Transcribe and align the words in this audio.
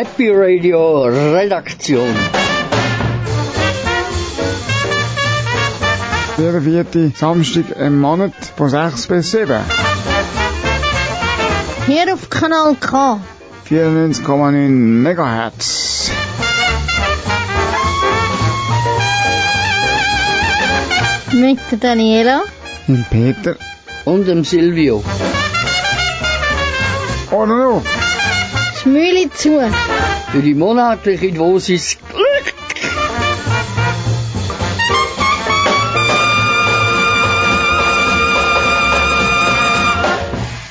Happy 0.00 0.30
Radio 0.30 1.02
Redaktion. 1.04 2.08
Jeder 6.38 6.62
vierte 6.62 7.12
Samstag 7.14 7.76
im 7.76 8.00
Monat 8.00 8.32
von 8.56 8.70
6 8.70 9.08
bis 9.08 9.30
7. 9.32 9.60
Hier 11.86 12.14
auf 12.14 12.30
Kanal 12.30 12.76
K. 12.80 13.20
94,9 13.68 14.70
MHz. 15.04 16.10
Mit 21.32 21.58
der 21.70 21.78
Daniela. 21.78 22.44
Im 22.88 23.04
Peter. 23.10 23.56
Und 24.06 24.26
dem 24.26 24.44
Silvio. 24.44 25.04
Oder 27.30 27.82
Schmüli 28.82 29.28
zu. 29.34 29.60
Für 30.32 30.40
die 30.40 30.54
monatliche 30.54 31.32
Dosis 31.32 31.98
Glück. 32.08 32.54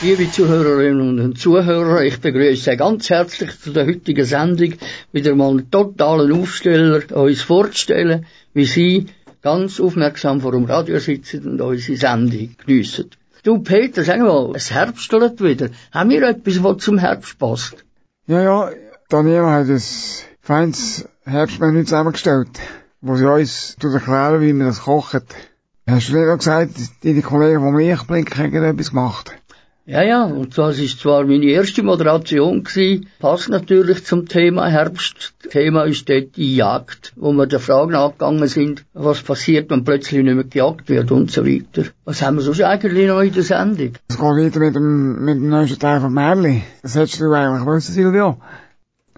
Liebe 0.02 0.32
Zuhörerinnen 0.32 1.20
und 1.20 1.38
Zuhörer, 1.38 2.02
ich 2.04 2.20
begrüße 2.20 2.72
Sie 2.72 2.78
ganz 2.78 3.12
herzlich 3.12 3.60
zu 3.60 3.74
der 3.74 3.86
heutigen 3.86 4.26
Sendung, 4.26 4.74
wieder 5.12 5.36
mal 5.36 5.52
einen 5.52 5.70
totalen 5.70 6.32
Aufsteller 6.32 7.16
uns 7.16 7.42
vorzustellen, 7.42 8.26
wie 8.56 8.66
Sie 8.66 9.06
ganz 9.44 9.80
aufmerksam 9.80 10.42
vor 10.42 10.54
dem 10.54 10.66
Radio 10.66 10.98
sitzen 10.98 11.46
und 11.46 11.62
unsere 11.62 11.98
Sendung 11.98 12.56
geniessen. 12.66 13.12
Du 13.44 13.60
Peter, 13.60 14.04
sag 14.04 14.20
mal, 14.20 14.52
es 14.56 14.72
herbstelt 14.72 15.44
wieder. 15.44 15.70
Haben 15.92 16.10
wir 16.10 16.24
etwas, 16.24 16.64
was 16.64 16.78
zum 16.78 16.98
Herbst 16.98 17.38
passt? 17.38 17.86
Ja, 18.30 18.44
ja, 18.44 18.70
Daniela 19.10 19.52
hat 19.54 19.70
ein 19.70 19.82
feines 20.40 21.10
Herbstmenü 21.26 21.84
zusammengestellt, 21.84 22.60
wo 23.02 23.16
sie 23.16 23.26
uns 23.26 23.76
erklären, 23.82 24.42
wie 24.42 24.54
man 24.54 24.68
das 24.68 24.84
kocht. 24.84 25.26
Hast 25.88 26.10
du 26.10 26.16
nicht 26.16 26.30
auch 26.30 26.38
gesagt, 26.38 26.74
deine 27.04 27.24
Kollegen 27.24 27.62
vom 27.62 27.76
Lichtblick 27.76 28.38
haben 28.38 28.54
etwas 28.54 28.92
gemacht? 28.92 29.39
Ja, 29.90 30.04
ja, 30.04 30.24
und 30.24 30.56
das 30.56 30.78
ist 30.78 31.00
zwar 31.00 31.26
meine 31.26 31.48
erste 31.48 31.82
Moderation 31.82 32.64
gewesen, 32.64 33.08
passt 33.18 33.50
natürlich 33.50 34.06
zum 34.06 34.28
Thema 34.28 34.68
Herbst. 34.68 35.34
Thema 35.50 35.86
ist 35.86 36.08
dort 36.08 36.36
die 36.36 36.56
Jagd, 36.56 37.12
wo 37.16 37.32
wir 37.32 37.48
der 37.48 37.60
Frage 37.60 37.94
nachgegangen 37.94 38.48
sind, 38.48 38.86
was 38.94 39.24
passiert, 39.24 39.72
wenn 39.72 39.84
plötzlich 39.84 40.24
nicht 40.24 40.36
mehr 40.36 40.44
gejagt 40.44 40.90
wird 40.90 41.12
und 41.12 41.32
so 41.32 41.44
weiter. 41.44 41.86
Was 42.06 42.22
haben 42.22 42.36
wir 42.36 42.44
sonst 42.44 42.62
eigentlich 42.62 43.08
noch 43.08 43.22
in 43.22 43.34
der 43.34 43.42
Sendung? 43.42 43.94
Es 44.10 44.18
geht 44.18 44.24
weiter 44.24 44.60
mit 44.60 44.76
dem, 44.76 45.26
mit 45.26 45.38
dem 45.38 45.50
neuesten 45.50 45.80
Teil 45.80 46.02
von 46.02 46.14
Merli. 46.14 46.62
Das 46.84 46.94
hättest 46.94 47.22
du 47.22 47.34
eigentlich 47.34 47.66
gewusst, 47.66 47.92
Silvio? 47.92 48.38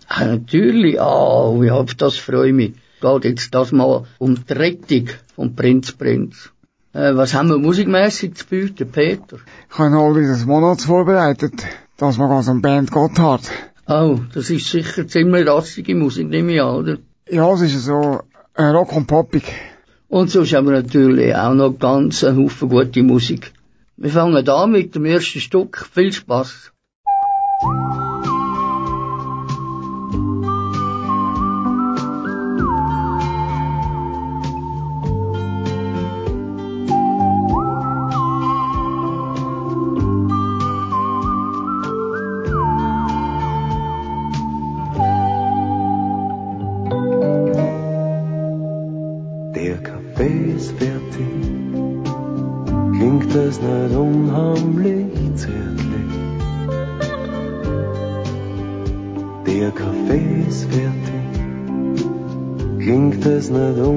Ah, 0.08 0.24
natürlich, 0.24 1.02
ah, 1.02 1.52
wie 1.60 1.70
auf 1.70 1.96
das 1.96 2.16
freue 2.16 2.48
ich 2.48 2.54
mich. 2.54 2.74
Geht 3.02 3.26
jetzt 3.26 3.54
das 3.54 3.74
mal 3.74 4.06
um 4.20 4.36
die 4.36 4.54
Rettung 4.54 5.10
vom 5.36 5.54
Prinz 5.54 5.92
Prinz. 5.92 6.54
Äh, 6.94 7.16
was 7.16 7.34
haben 7.34 7.50
wir 7.50 7.58
musikmäßig 7.58 8.36
zu 8.36 8.46
bieten, 8.48 8.92
Peter? 8.92 9.38
Ich 9.72 9.80
habe 9.80 9.98
all 9.98 10.14
dieses 10.14 10.46
Monats 10.46 10.86
vorbereitet. 10.86 11.54
Das 11.98 12.18
war 12.18 12.28
ganz 12.30 12.50
eine 12.50 12.60
Band 12.60 12.92
Gotthard. 12.92 13.50
Oh, 13.88 14.20
das 14.34 14.50
ist 14.50 14.68
sicher 14.68 15.08
ziemlich 15.08 15.48
rassige 15.48 15.96
Musik, 15.96 16.28
nehme 16.30 16.54
ich 16.54 16.62
an, 16.62 16.76
oder? 16.76 16.98
Ja, 17.30 17.54
es 17.54 17.62
ist 17.62 17.86
so 17.86 18.22
äh, 18.56 18.64
Rock 18.64 18.94
und 18.96 19.08
Poppig. 19.08 19.44
Und 20.10 20.30
sonst 20.30 20.54
haben 20.54 20.68
wir 20.68 20.74
natürlich 20.74 21.34
auch 21.34 21.54
noch 21.54 21.72
ganz 21.80 22.24
einen 22.24 22.44
Haufen 22.44 22.68
gute 22.68 23.04
Musik. 23.04 23.54
Wir 23.96 24.10
fangen 24.10 24.50
an 24.50 24.72
mit 24.72 24.94
dem 24.96 25.06
ersten 25.06 25.40
Stück. 25.40 25.88
Viel 25.94 26.12
Spaß. 26.12 26.72
Klingt 63.52 63.91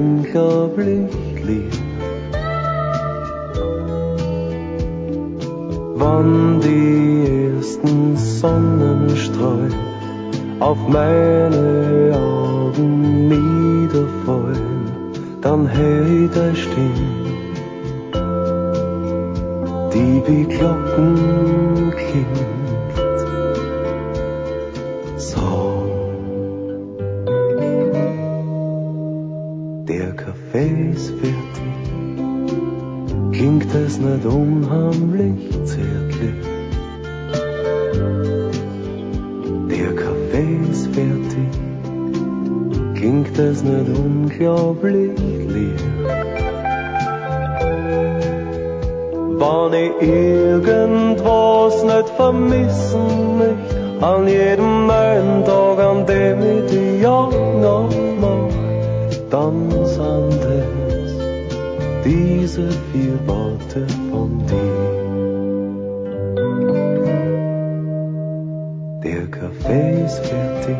Ist 69.63 70.19
fertig, 70.19 70.77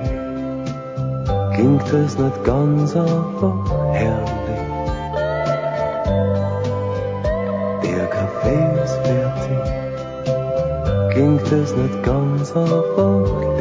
klingt 1.55 1.93
es 1.93 2.17
nicht 2.17 2.43
ganz 2.43 2.95
einfach 2.95 3.71
herrlich. 3.93 4.61
Der 7.83 8.07
Kaffee 8.07 8.83
ist 8.83 8.97
fertig, 9.07 9.63
klingt 11.11 11.51
es 11.51 11.75
nicht 11.75 12.03
ganz 12.03 12.55
einfach 12.55 13.41
lieb. 13.41 13.54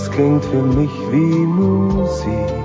Das 0.00 0.10
klingt 0.10 0.44
für 0.46 0.62
mich 0.62 0.90
wie 1.10 1.46
Musik. 1.46 2.59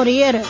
Dekorieren. 0.00 0.44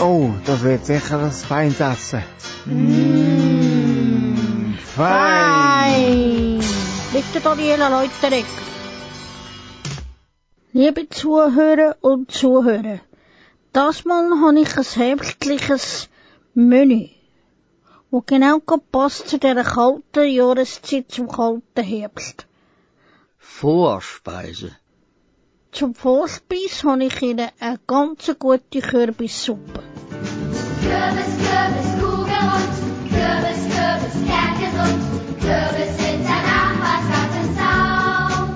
Oh, 0.00 0.30
das 0.46 0.62
wird 0.62 0.86
sicher 0.86 1.18
ein 1.18 1.30
feines 1.30 1.80
Essen. 1.80 2.22
Mmh. 2.66 4.36
Fein! 4.96 6.60
Der 7.34 7.40
Daniela 7.42 7.88
Leuterek. 7.88 8.46
Liebe 10.72 11.08
Zuhörer 11.08 11.96
und 12.00 12.30
Zuhörer, 12.30 13.00
das 13.72 14.04
Mal 14.04 14.30
habe 14.40 14.60
ich 14.60 14.76
ein 14.76 14.84
herbstliches 14.84 16.08
Menü, 16.54 17.08
wo 18.10 18.20
genau 18.20 18.58
passt 18.92 19.28
zu 19.28 19.38
dieser 19.38 19.64
kalten 19.64 20.28
Jahreszeit 20.28 21.10
zum 21.10 21.28
kalten 21.28 21.84
Herbst. 21.84 22.46
Vorspeise. 23.38 24.79
Zum 25.72 25.94
Vorspeis 25.94 26.82
habe 26.84 27.04
ich 27.04 27.22
Ihnen 27.22 27.48
eine 27.60 27.78
ganz 27.86 28.30
gute 28.38 28.80
Kürbissuppe. 28.80 29.82
Kürbis, 30.82 31.32
Kürbis, 31.46 31.90
kugelrund, 32.02 32.74
Kürbis, 33.08 33.62
Kürbis, 33.70 34.16
kerngesund, 34.26 35.00
Kürbis 35.40 35.94
hinterm 36.04 36.76
Wassergartenzaun. 36.82 38.50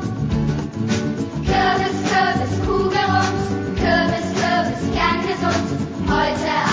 Kürbis, 1.47 1.97
Kürbis, 2.11 2.55
kugelrund, 2.67 3.39
Kürbis, 3.79 4.29
Kürbis, 4.41 4.83
kerngesund, 4.93 5.67
heute 6.09 6.64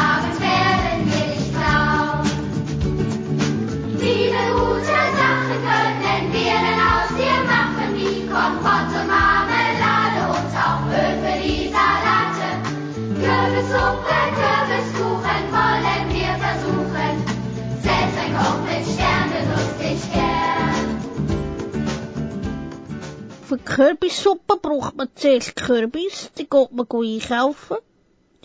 Für 23.52 23.58
Kürbissuppe 23.58 24.56
braucht 24.62 24.96
man 24.96 25.10
zuerst 25.14 25.58
Kürbis, 25.58 26.32
die 26.38 26.50
geht 26.50 26.72
man 26.72 26.88
einkaufen. 26.90 27.80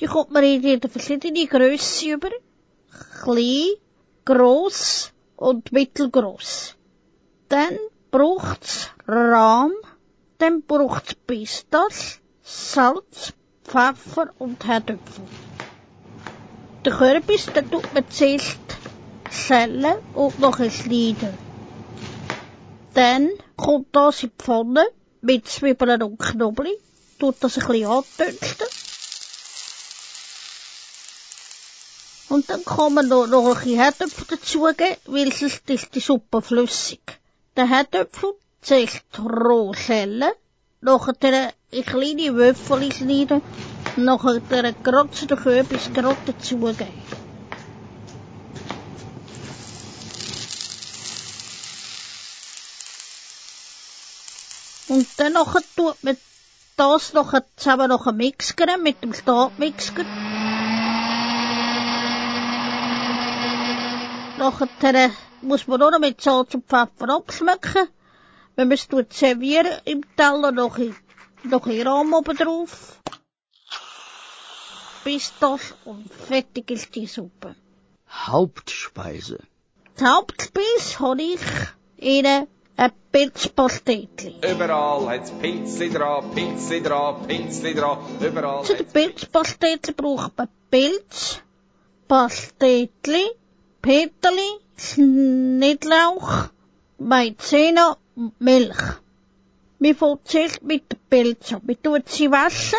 Die 0.00 0.06
kommt 0.06 0.32
man 0.32 0.42
in 0.42 0.60
jeder 0.60 0.88
verschiedene 0.88 1.46
Grösse 1.46 2.14
über. 2.14 2.30
Klein, 3.22 3.68
gross 4.24 5.12
und 5.36 5.70
mittelgross. 5.70 6.74
Dann 7.48 7.78
braucht's 8.10 8.88
Rahm, 9.06 9.74
dann 10.38 10.62
braucht's 10.62 11.14
Pistas, 11.14 12.18
Salz, 12.42 13.32
Pfeffer 13.62 14.32
und 14.40 14.66
Herdöpfel. 14.66 15.24
Den 16.84 16.92
Kürbis, 16.92 17.46
den 17.46 17.70
tut 17.70 17.94
man 17.94 18.10
zuerst 18.10 18.58
schälen 19.30 19.98
und 20.14 20.40
nachher 20.40 20.68
schneiden. 20.68 21.45
Dann 22.96 23.28
kommt 23.56 23.94
das 23.94 24.22
in 24.22 24.31
die 24.31 24.43
Pfanne 24.43 24.87
mit 25.20 25.46
Zwiebeln 25.46 26.02
und 26.02 26.19
Knoblauch, 26.19 26.81
tut 27.19 27.37
das 27.40 27.58
ein 27.58 27.66
bisschen 27.66 27.87
andünsten. 27.90 28.66
Und 32.31 32.48
dann 32.48 32.64
kann 32.64 32.94
man 32.94 33.06
noch, 33.06 33.26
noch 33.26 33.48
ein 33.48 33.54
bisschen 33.54 33.78
Herdöpfel 33.78 34.38
dazugeben, 34.38 34.96
weil 35.08 35.31
sonst 35.31 35.69
die 35.69 36.00
Suppe 36.00 36.40
flüssig. 36.40 37.02
Den 37.54 37.69
Herdöpfel 37.69 38.32
zuerst 38.62 39.04
roh 39.19 39.75
schälen, 39.75 40.32
nachher 40.81 41.52
in 41.70 41.84
kleine 41.84 42.34
Würfel 42.34 42.90
schneiden, 42.94 43.42
nachher 43.96 44.40
den 44.40 44.75
gerotzten 44.82 45.37
Kürbis 45.37 45.92
gerade 45.92 46.16
dazugeben. 46.25 46.88
Und 54.88 55.06
dann 55.16 55.34
tut 55.34 56.04
man 56.04 56.16
das 56.76 57.12
nachher 57.12 57.44
zusammen 57.56 57.88
nachher 57.88 58.12
mixen 58.12 58.82
mit 58.82 59.02
dem 59.02 59.14
Stabmixer. 59.14 60.04
Nachher 64.38 65.11
muss 65.42 65.66
man 65.66 65.80
nur 65.80 65.90
noch 65.90 65.99
mit 65.99 66.20
Salz 66.20 66.54
und 66.54 66.66
Pfeffer 66.66 67.08
abschmecken. 67.08 67.88
Wenn 68.54 68.68
man 68.68 68.78
es 68.78 68.88
servieren 69.11 69.80
im 69.84 70.02
Teller 70.16 70.52
noch 70.52 70.78
in, 70.78 70.94
noch 71.42 71.66
in 71.66 71.87
Rahm 71.87 72.12
oben 72.12 72.37
drauf. 72.37 73.00
Bis 75.04 75.32
das 75.40 75.75
und 75.84 76.12
fertig 76.12 76.70
ist 76.70 76.94
die 76.94 77.06
Suppe. 77.06 77.54
Hauptspeise. 78.08 79.38
Die 79.99 80.04
Hauptspeise 80.04 80.99
habe 81.00 81.22
ich 81.22 81.40
Ihnen 81.99 82.46
ein 82.76 82.92
Pilzpastetli. 83.11 84.37
Überall 84.42 85.09
hat's 85.09 85.30
Pilzli 85.30 85.90
dran, 85.90 86.30
Pilzli 86.35 86.83
dran, 86.83 87.26
Pilzli 87.26 87.75
dran. 87.75 87.99
Überall 88.21 88.64
Zu 88.64 88.75
den 88.75 88.87
Pilzpastetli 88.87 89.95
braucht 89.95 90.37
man 90.37 90.49
Pilz, 90.71 91.40
Pastetli, 92.09 93.25
Peterli, 93.80 94.50
Schnittlauch, 94.76 96.50
Maizena 96.99 97.97
und 98.14 98.40
Milch. 98.40 98.83
Wir 99.78 99.95
fangen 99.95 100.18
zuerst 100.25 100.62
mit 100.62 100.90
den 100.92 100.99
Pilzen. 101.09 101.61
Wir 101.64 101.83
tun 101.83 102.02
sie 102.06 102.30
waschen, 102.30 102.78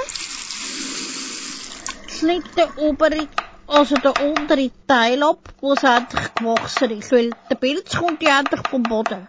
schneiden 2.07 2.49
den 2.55 2.69
oberen, 2.85 3.27
also 3.67 3.95
den 3.95 4.13
unteren 4.29 4.71
Teil 4.87 5.23
ab, 5.23 5.39
wo 5.61 5.73
es 5.73 5.83
endlich 5.83 6.35
gewachsen 6.35 6.91
ist, 6.91 7.11
weil 7.11 7.31
der 7.49 7.55
Pilz 7.55 7.95
kommt 7.95 8.21
ja 8.21 8.39
endlich 8.39 8.67
vom 8.67 8.83
Boden. 8.83 9.27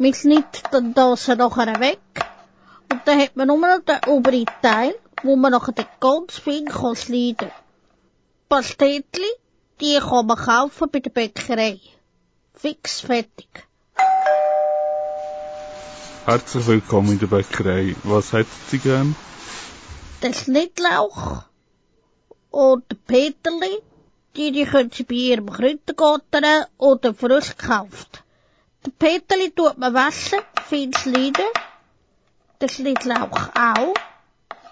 Schneiden 0.00 0.94
das 0.94 1.28
nachher 1.28 1.78
weg 1.78 2.00
und 2.90 3.02
dann 3.04 3.20
hat 3.20 3.36
man 3.36 3.48
nur 3.48 3.58
noch 3.58 3.80
den 3.80 4.02
oberen 4.06 4.46
Teil, 4.62 4.94
wo 5.22 5.36
man 5.36 5.52
nachher 5.52 5.72
den 5.72 5.84
ganz 6.00 6.38
fein 6.38 6.64
kann 6.64 6.96
schneiden. 6.96 7.50
Pastetli, 8.48 9.30
die 9.78 9.98
kann 9.98 10.24
man 10.24 10.38
kaufen 10.38 10.88
bei 10.90 11.00
der 11.00 11.10
Bäckerei. 11.10 11.80
Fix 12.54 13.00
fertig. 13.00 13.48
Herzlich 16.24 16.66
willkommen 16.66 17.12
in 17.12 17.18
der 17.18 17.26
Bäckerei. 17.26 17.94
Was 18.04 18.32
hätten 18.32 18.60
Sie 18.68 18.78
gern? 18.78 19.14
Den 20.22 20.32
Schnittlauch 20.32 21.42
und 22.50 22.90
den 22.90 22.98
Peterli, 23.06 23.82
die, 24.34 24.50
die 24.50 24.64
können 24.64 24.92
Sie 24.92 25.04
bei 25.04 25.14
Ihrem 25.14 25.50
Kräutergarten 25.50 26.46
oder 26.78 27.12
frisch 27.12 27.54
gekauft. 27.54 28.24
Den 28.86 28.92
Peterli 28.92 29.50
tut 29.50 29.76
man 29.76 29.92
waschen, 29.92 30.40
fein 30.68 30.92
schneiden. 30.94 31.44
Den 32.60 32.68
Schnittlauch 32.68 33.50
auch. 33.54 33.94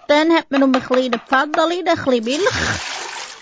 Dann 0.07 0.33
hat 0.33 0.49
man 0.49 0.61
noch 0.61 0.67
ein 0.67 0.83
kleines 0.83 1.21
Pfannchen, 1.27 1.71
ein 1.71 1.83
bisschen 1.83 2.23
Milch. 2.23 2.49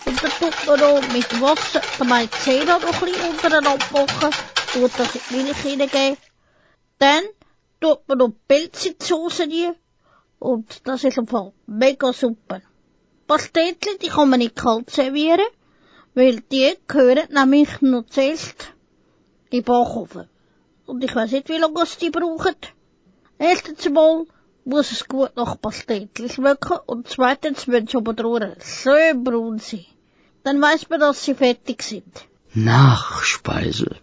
Und 0.06 0.22
dann 0.22 0.32
tut 0.32 0.68
man 0.68 0.80
noch 0.80 1.14
mit 1.14 1.42
Wasser 1.42 1.82
den 2.00 2.08
Maizena 2.10 2.80
noch 2.80 2.94
ein 2.94 3.00
bisschen 3.00 3.30
untereinander 3.30 3.86
machen. 3.94 4.34
Tut 4.74 4.92
das 4.98 5.16
in 5.16 5.22
die 5.30 5.36
Milch 5.36 5.58
hineingeben. 5.58 6.18
Dann 7.00 7.24
tut 7.80 8.08
man 8.08 8.18
noch 8.18 8.34
Pilz 8.48 8.86
in 8.86 8.96
die 9.00 9.06
Soße 9.06 9.44
rein. 9.44 9.76
Und 10.40 10.86
das 10.86 11.04
ist 11.06 11.18
im 11.18 11.28
Fall 11.28 11.54
mega 11.66 12.12
super. 12.12 12.62
Pastetli, 13.26 13.98
die 14.02 14.08
kann 14.08 14.30
man 14.30 14.40
nicht 14.40 14.56
kalt 14.56 14.90
servieren, 14.90 15.48
weil 16.14 16.42
die 16.42 16.76
gehören 16.88 17.28
nämlich 17.32 17.82
noch 17.82 18.06
zuerst 18.08 18.74
in 19.50 19.64
den. 19.64 20.30
Und 20.88 21.04
ich 21.04 21.14
weiss 21.16 21.32
nicht, 21.32 21.50
wie 21.50 21.58
lange 21.58 21.82
es 21.84 21.98
die 21.98 22.10
brauchen. 22.10 22.56
Erstens 23.38 23.88
mal 23.90 24.26
muss 24.64 24.92
es 24.92 25.08
gut 25.08 25.36
nach 25.36 25.60
Pastetli 25.62 26.30
schmecken 26.30 26.80
und 26.88 27.08
zweitens 27.08 27.68
müssen 27.68 27.88
sie 27.88 27.98
oben 27.98 28.16
drüber 28.16 28.56
schön 28.62 29.24
braun 29.24 29.60
sein. 29.60 29.86
Dann 30.44 30.62
weiss 30.62 30.90
man, 30.90 31.02
dass 31.02 31.24
sie 31.24 31.36
fertig 31.36 31.84
sind. 31.84 32.26
Nachspeise. 32.54 33.98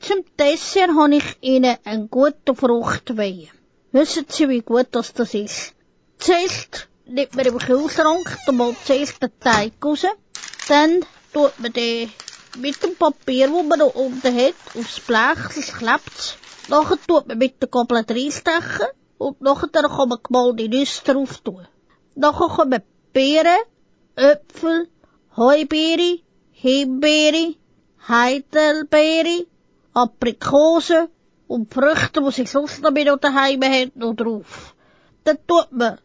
Zum 0.00 0.24
Dessert 0.38 0.90
habe 0.96 1.16
ich 1.16 1.36
Ihnen 1.40 1.76
einen 1.84 2.08
guten 2.08 2.54
Fruchtwein. 2.54 3.48
Wissen 3.90 4.26
Sie, 4.28 4.48
wie 4.48 4.62
gut 4.62 4.88
das, 4.92 5.12
das 5.14 5.34
ist? 5.34 5.74
Zuerst 6.18 6.88
nimmt 7.06 7.34
man 7.34 7.46
im 7.46 7.58
Kühlschrank 7.58 8.36
mal 8.52 8.74
zuerst 8.84 9.22
den 9.22 9.30
Teig 9.40 9.72
raus, 9.84 10.06
dann 10.68 11.04
tut 11.32 11.58
man 11.58 11.72
den 11.72 12.10
mit 12.56 12.82
dem 12.82 12.96
Papier, 12.96 13.48
das 13.48 13.64
man 13.64 13.78
noch 13.78 13.94
unten 13.94 14.36
hat, 14.36 14.54
aufs 14.74 15.00
Blech, 15.00 15.54
das 15.54 15.72
klebt 15.72 16.38
Nachher 16.68 16.96
tut 17.06 17.28
man 17.28 17.36
mit 17.36 17.60
der 17.60 17.68
Gabel 17.68 17.98
reinstechen 17.98 18.86
und 19.18 19.40
nachher 19.42 19.68
kann 19.68 20.08
man 20.08 20.18
gemalte 20.22 20.68
Nüsse 20.68 21.04
drauf 21.04 21.38
tun. 21.40 21.66
Nachher 22.14 22.48
kommen 22.48 22.82
Beeren, 23.12 23.64
Äpfel, 24.16 24.88
Heubeere, 25.36 26.20
Himbeere, 26.52 27.54
Heidelbeere, 28.08 29.46
Aprikosen 29.92 31.08
und 31.48 31.72
Früchte, 31.72 32.22
die 32.22 32.30
sie 32.30 32.46
sonst 32.46 32.82
noch 32.82 32.92
mit 32.92 33.08
daheim 33.22 33.62
haben, 33.62 33.92
noch 33.94 34.14
drauf. 34.14 34.74
Dann 35.24 35.38
tut 35.46 35.70
man 35.70 35.98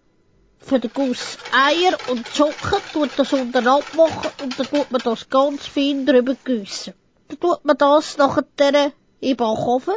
für 0.59 0.79
den 0.79 0.91
Guss 0.93 1.37
Eier 1.51 1.97
und 2.09 2.27
Zucker, 2.27 2.79
tut 2.93 3.11
das 3.17 3.33
unten 3.33 3.67
abmachen 3.67 4.31
und 4.43 4.59
dann 4.59 4.67
tut 4.67 4.91
man 4.91 5.01
das 5.03 5.29
ganz 5.29 5.65
fein 5.65 6.05
drüber 6.05 6.35
gießen. 6.43 6.93
Dann 7.27 7.39
tut 7.39 7.65
man 7.65 7.77
das 7.77 8.17
nachher 8.17 8.43
in 8.59 8.91
den 9.21 9.37
Backofen, 9.37 9.95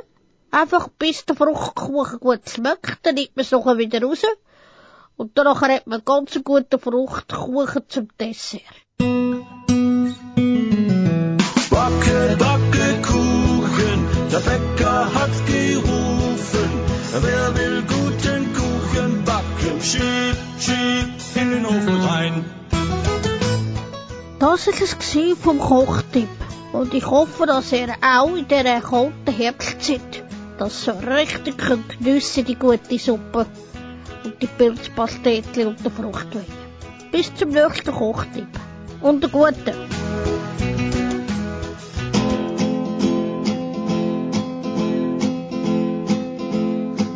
einfach 0.50 0.88
bis 0.98 1.24
der 1.24 1.36
Fruchtkuchen 1.36 2.20
gut 2.20 2.48
schmeckt, 2.48 2.98
dann 3.02 3.14
nimmt 3.16 3.36
man 3.36 3.44
es 3.44 3.50
nachher 3.50 3.78
wieder 3.78 4.02
raus 4.02 4.22
und 5.16 5.32
danach 5.36 5.62
hat 5.62 5.86
man 5.86 6.04
ganz 6.04 6.34
einen 6.34 6.44
guten 6.44 6.80
Fruchtkuchen 6.80 7.82
zum 7.88 8.08
Dessert. 8.18 8.62
Backe, 11.70 12.36
backe 12.38 13.02
Kuchen, 13.02 14.06
der 14.30 14.38
Bäcker 14.38 15.14
hat 15.14 15.46
gerufen. 15.46 16.70
Wer 17.20 17.54
will 17.54 17.82
backen? 17.82 18.11
Schieb, 19.82 20.36
schieb 20.60 21.08
in 21.34 21.50
den 21.50 21.66
Ofen 21.66 22.00
rein. 22.02 22.44
Das 24.38 24.66
war 24.68 24.74
es 24.80 25.38
vom 25.42 25.58
Kochtipp. 25.58 26.28
Und 26.72 26.94
ich 26.94 27.04
hoffe, 27.04 27.46
dass 27.46 27.72
ihr 27.72 27.88
auch 28.00 28.34
in 28.36 28.46
dieser 28.46 28.80
kalten 28.80 29.32
Herbstzeit 29.32 30.22
das 30.56 30.84
so 30.84 30.92
richtig 30.92 31.58
könnt 31.58 31.98
geniessen, 31.98 32.44
die 32.44 32.54
gute 32.54 32.98
Suppe 32.98 33.46
und 34.24 34.40
die 34.40 34.46
Pilzpastetli 34.46 35.64
und 35.64 35.84
den 35.84 35.90
Fruchtwein. 35.90 36.46
Bis 37.10 37.34
zum 37.34 37.48
nächsten 37.48 37.92
Kochtipp. 37.92 38.48
Und 39.00 39.24
einen 39.24 39.32
guten. 39.32 40.01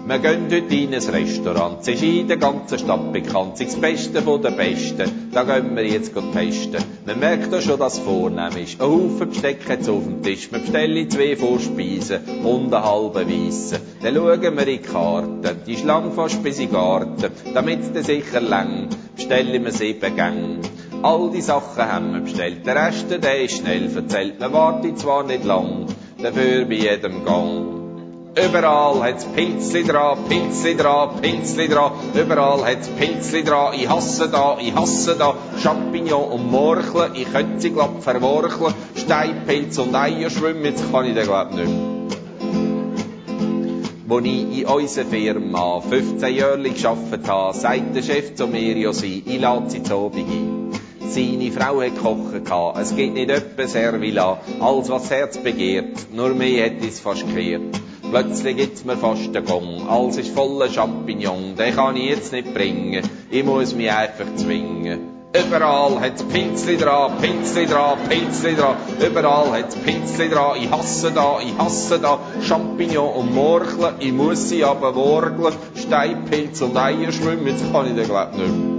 Wir 0.09 0.21
gehen 0.21 0.47
heute 0.49 0.73
in 0.73 0.95
ein 0.95 1.03
Restaurant, 1.03 1.81
es 1.81 1.89
ist 1.89 2.03
in 2.05 2.29
der 2.29 2.37
ganzen 2.37 2.79
Stadt 2.79 3.13
bekannt, 3.13 3.55
es 3.55 3.63
ist 3.63 3.73
das 3.73 3.81
Beste 3.81 4.23
von 4.23 4.41
den 4.41 4.57
Besten, 4.57 5.31
da 5.33 5.43
gehen 5.43 5.75
wir 5.75 5.85
jetzt 5.85 6.13
testen. 6.15 6.81
Man 7.05 7.19
merkt 7.19 7.53
auch 7.53 7.61
schon, 7.61 7.77
dass 7.77 7.95
es 7.95 7.99
vornehm 7.99 8.57
ist, 8.57 8.81
ein 8.81 8.87
Haufen 8.87 9.31
Besteck 9.31 9.69
jetzt 9.69 9.89
auf 9.89 10.05
dem 10.05 10.23
Tisch, 10.23 10.53
wir 10.53 10.61
bestellen 10.61 11.11
zwei 11.11 11.35
Vorspeisen 11.35 12.21
und 12.45 12.73
einen 12.73 12.85
halben 12.85 13.29
Weissen. 13.29 13.79
Dann 14.01 14.15
schauen 14.15 14.41
wir 14.41 14.49
in 14.49 14.67
die 14.67 14.79
Karte, 14.79 15.57
die 15.67 15.73
ist 15.73 15.85
lang 15.85 16.13
fast 16.13 16.41
bis 16.41 16.61
in 16.61 16.67
den 16.67 16.75
Garten, 16.75 17.33
damit 17.53 17.93
der 17.93 18.05
sicher 18.05 18.41
lang, 18.41 18.89
bestellen 19.17 19.65
wir 19.65 19.73
sieben 19.73 20.15
Gänge. 20.15 20.61
All 21.03 21.33
die 21.33 21.41
Sachen 21.43 21.83
haben 21.83 22.13
wir 22.13 22.21
bestellt, 22.21 22.65
der 22.65 22.77
Rest, 22.77 23.07
der 23.11 23.43
ist 23.43 23.57
schnell 23.57 23.89
verzählt, 23.89 24.39
man 24.39 24.53
wartet 24.53 25.01
zwar 25.01 25.25
nicht 25.25 25.45
lang, 25.45 25.87
dafür 26.23 26.65
bei 26.65 26.75
jedem 26.75 27.25
Gang. 27.25 27.76
Überall 28.37 29.03
hat's 29.03 29.25
Pilzli 29.25 29.83
dran, 29.83 30.19
Pilzli 30.29 30.75
dran, 30.77 31.23
Pilzli 31.23 31.69
dran. 31.69 31.93
Überall 32.13 32.67
hat's 32.67 32.87
Pilzli 32.89 33.43
dran. 33.43 33.73
Ich 33.73 33.89
hasse 33.89 34.29
da, 34.29 34.59
ich 34.61 34.75
hasse 34.75 35.17
da. 35.17 35.35
Champignon 35.63 36.33
und 36.33 36.51
Morcheln, 36.51 37.15
ich 37.15 37.33
könnte 37.33 37.59
sie 37.59 37.71
glatt 37.71 38.03
verworcheln. 38.03 38.75
Steinpilz 38.95 39.79
und 39.79 39.95
Eier 39.95 40.29
schwimmen, 40.29 40.67
jetzt 40.67 40.85
kann 40.93 41.07
ich 41.07 41.15
den 41.15 41.25
glatt 41.25 41.55
nicht 41.55 41.67
mehr. 41.67 41.97
Wo 44.07 44.19
ich 44.19 44.61
in 44.61 44.67
unserer 44.67 45.07
Firma 45.07 45.81
15 45.81 46.35
jährlich 46.35 46.83
gearbeitet 46.83 47.27
habe, 47.29 47.57
sagt 47.57 47.97
der 47.97 48.03
Chef 48.03 48.35
zu 48.35 48.47
mir, 48.49 48.77
ja 48.77 48.93
sie, 48.93 49.25
ich 49.27 49.41
lade 49.41 49.71
sie 49.71 49.83
zu 49.83 49.95
Abend 49.95 50.29
ein. 50.29 50.71
Seine 51.09 51.51
Frau 51.51 51.81
hat 51.81 51.99
kochen 52.03 52.45
gehabt, 52.45 52.79
es 52.81 52.95
geht 52.95 53.15
nicht 53.15 53.31
öppe 53.31 53.67
Servila, 53.67 54.39
alles 54.61 54.91
was 54.91 55.03
das 55.05 55.11
Herz 55.11 55.39
begehrt, 55.39 56.13
nur 56.13 56.35
mehr 56.35 56.65
hätte 56.65 56.87
es 56.87 57.01
fast 57.01 57.27
gekehrt. 57.27 57.86
Plötzlich 58.11 58.57
gibt's 58.57 58.85
mir 58.85 58.97
fast 58.97 59.35
den 59.35 59.45
Gong, 59.45 59.87
alles 59.89 60.17
ist 60.17 60.35
voller 60.35 60.69
Champignon, 60.69 61.57
den 61.57 61.75
kann 61.75 61.97
ich 61.97 62.11
jetzt 62.11 62.33
nicht 62.33 62.55
bringen, 62.55 63.03
ich 63.31 63.45
muss 63.45 63.75
mich 63.75 63.91
einfach 63.91 64.27
zwingen. 64.37 65.17
Überall 65.35 66.01
hat's 66.01 66.23
Pilzli 66.23 66.77
dran, 66.79 67.19
Pilzli 67.21 67.67
dran, 67.67 67.99
Pilzli 68.09 68.55
dran, 68.55 68.77
überall 69.05 69.53
hat's 69.53 69.75
Pilzli 69.77 70.31
dran, 70.31 70.57
ich 70.63 70.71
hasse 70.71 71.11
da, 71.11 71.41
ich 71.41 71.59
hasse 71.59 71.99
da, 71.99 72.21
Champignon 72.43 73.13
und 73.13 73.35
Morcheln, 73.35 73.97
ich 73.99 74.13
muss 74.13 74.49
sie 74.49 74.65
aber 74.65 74.95
worgeln, 74.95 75.53
Steinpilz 75.75 76.63
und 76.63 76.77
Eier 76.77 77.13
schwimmen, 77.13 77.49
jetzt 77.49 77.71
kann 77.73 77.87
ich 77.87 77.97
den 77.97 78.07
glaub 78.07 78.33
nicht 78.33 78.49
mehr. 78.49 78.76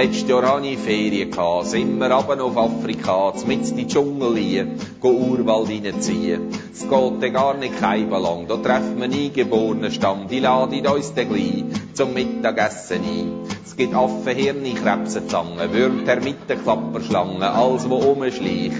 Letztes 0.00 0.30
Jahr 0.30 0.56
hatte 0.56 0.66
ich 0.66 0.78
Ferien, 0.78 1.30
gehabt, 1.30 1.66
sind 1.66 1.98
wir 1.98 2.10
runter 2.10 2.42
auf 2.42 2.56
Afrika, 2.56 3.34
mit 3.44 3.76
die 3.76 3.86
Dschungel 3.86 4.32
liegen, 4.32 4.80
Urwald 5.02 5.68
reinziehen. 5.68 6.48
Es 6.72 6.88
geht 6.88 7.22
dann 7.22 7.32
gar 7.34 7.52
nicht 7.52 7.78
lang, 7.78 8.46
da 8.48 8.56
treffen 8.56 8.96
wir 8.96 9.04
eingeborenen 9.04 9.92
Stamm, 9.92 10.26
die 10.26 10.40
laden 10.40 10.86
uns 10.86 11.12
dann 11.12 11.28
gleich 11.28 11.64
zum 11.92 12.14
Mittagessen 12.14 13.02
ein. 13.02 13.32
Es 13.62 13.76
gibt 13.76 13.94
Affen, 13.94 14.34
Hirne, 14.34 14.72
Krebsenzangen, 14.72 15.70
Würm, 15.70 16.06
Termiten, 16.06 16.62
Klapperschlangen, 16.62 17.42
alles 17.42 17.90
wo 17.90 17.96
rumschleicht. 17.96 18.72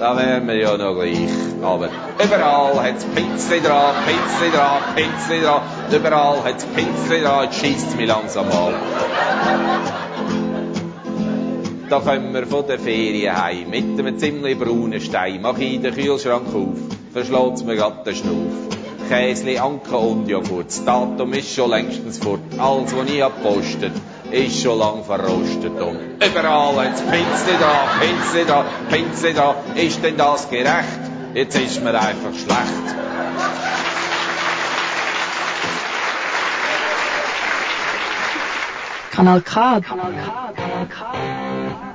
Da 0.00 0.16
wären 0.16 0.48
wir 0.48 0.56
ja 0.56 0.78
noch 0.78 0.94
gleich. 0.94 1.28
Aber 1.62 1.90
überall 2.24 2.82
hat's 2.82 3.04
Pilzli 3.04 3.60
dran, 3.60 3.94
Pilzli 4.06 4.50
dran, 4.56 4.80
Pilzli 4.96 5.42
dran, 5.42 5.60
überall 5.94 6.42
hat's 6.42 6.64
Pilzli 6.64 7.20
dran, 7.20 7.44
jetzt 7.44 7.60
scheisst's 7.60 7.94
mich 7.94 8.08
langsam 8.08 8.48
mal. 8.48 8.72
Da 11.92 12.00
kommen 12.00 12.32
wir 12.32 12.46
von 12.46 12.66
der 12.66 12.78
Ferien 12.78 13.36
heim, 13.36 13.68
mit 13.68 13.84
einem 13.98 14.18
ziemlich 14.18 14.58
braunen 14.58 14.98
Stein, 14.98 15.42
mach 15.42 15.58
ich 15.58 15.78
den 15.78 15.94
Kühlschrank 15.94 16.46
auf, 16.54 16.78
verschlägt's 17.12 17.64
mir 17.64 17.76
grad 17.76 18.06
den 18.06 18.14
Schnuff. 18.14 18.54
Käsli, 19.10 19.58
Anke 19.58 19.98
und 19.98 20.26
Joghurt, 20.26 20.68
das 20.68 20.82
Datum 20.86 21.34
ist 21.34 21.54
schon 21.54 21.68
längstens 21.68 22.16
fort, 22.16 22.40
alles, 22.56 22.96
was 22.96 23.10
ich 23.10 23.20
hab 23.20 23.42
postet, 23.42 23.92
ist 24.30 24.62
schon 24.62 24.78
lang 24.78 25.04
verrostet 25.04 25.78
und 25.82 25.98
überall 26.16 26.76
hat's 26.76 27.02
Pilzli 27.02 27.56
da, 27.60 27.86
Pilzli 28.00 28.44
da, 28.46 28.64
Pilzli 28.88 29.34
da, 29.34 29.54
ist 29.74 30.02
denn 30.02 30.16
das 30.16 30.48
gerecht? 30.48 31.02
Jetzt 31.34 31.60
ist 31.60 31.84
mir 31.84 31.92
einfach 31.92 32.32
schlecht. 32.32 33.11
Kanal 39.12 39.44
K. 39.44 39.80
Kanal 39.82 40.12
K. 40.14 40.54
Kanal 40.56 40.86
K. 40.88 41.91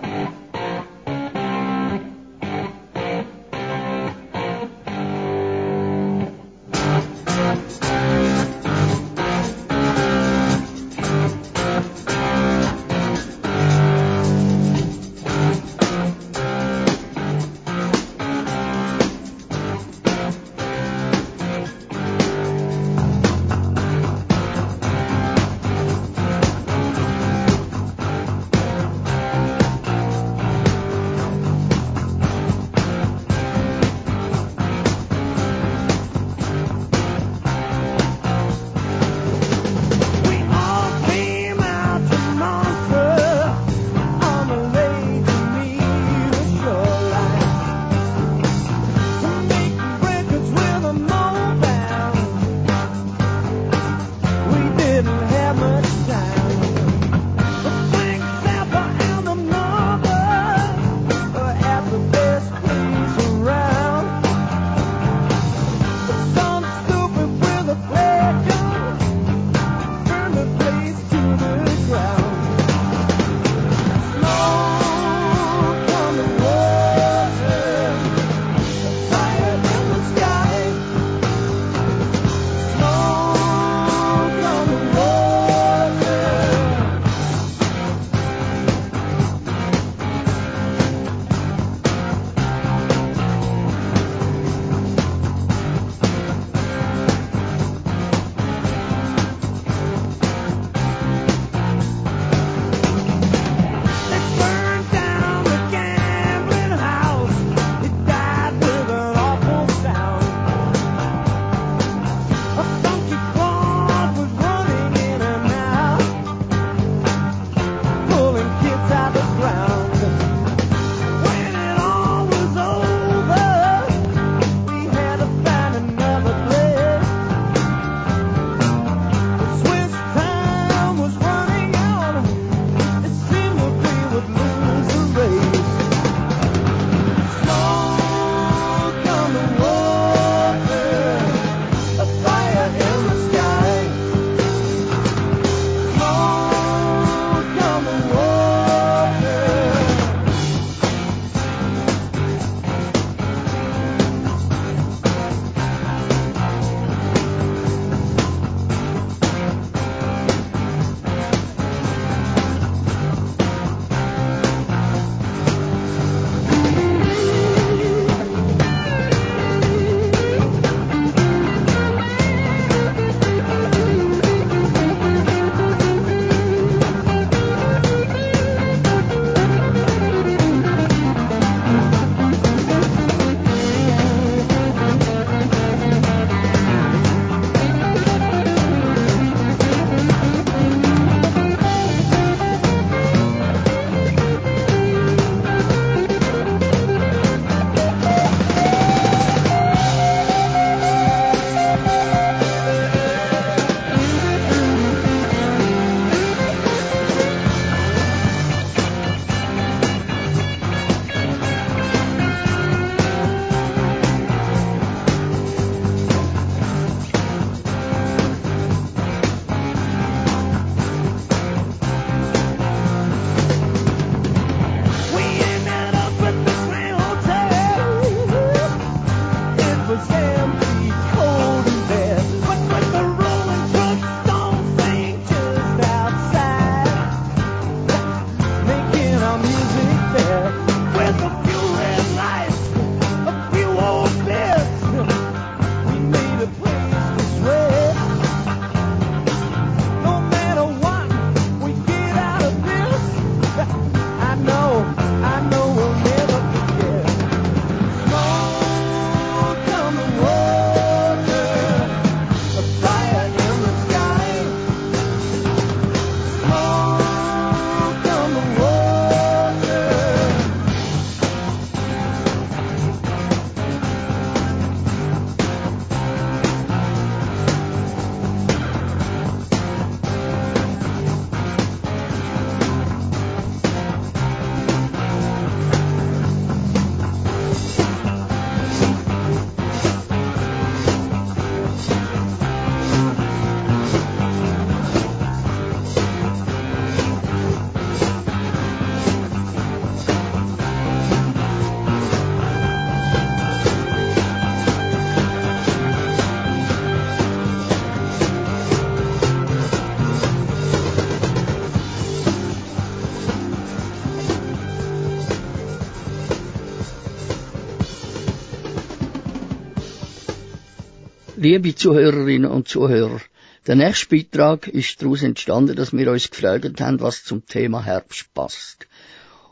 Liebe 321.50 321.74
Zuhörerinnen 321.74 322.51
und 322.51 322.68
Zuhörer, 322.68 323.22
der 323.68 323.77
nächste 323.77 324.10
Beitrag 324.10 324.68
ist 324.68 325.01
daraus 325.01 325.24
entstanden, 325.24 325.77
dass 325.77 325.94
wir 325.94 326.12
uns 326.12 326.29
gefragt 326.29 326.81
haben, 326.81 327.00
was 327.00 327.24
zum 327.24 327.46
Thema 327.46 327.86
Herbst 327.86 328.33
passt. 328.33 328.86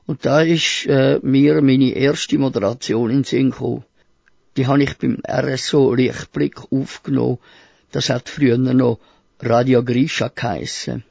Und 0.05 0.25
da 0.25 0.41
ist 0.41 0.88
äh, 0.88 1.19
mir 1.23 1.62
meine 1.62 1.91
erste 1.91 2.38
Moderation 2.38 3.12
in 3.12 3.23
Sinn 3.23 3.51
gekommen. 3.51 3.86
Die 4.58 4.67
habe 4.67 4.84
ich 4.84 4.97
beim 4.97 5.21
RSO 5.25 5.93
Lichtblick 5.93 6.69
aufgenommen. 6.69 7.38
Das 7.93 8.10
hat 8.10 8.27
früher 8.27 8.58
noch 8.58 8.99
Radio 9.39 9.81
Grisha 9.81 10.27
geheissen. 10.27 11.05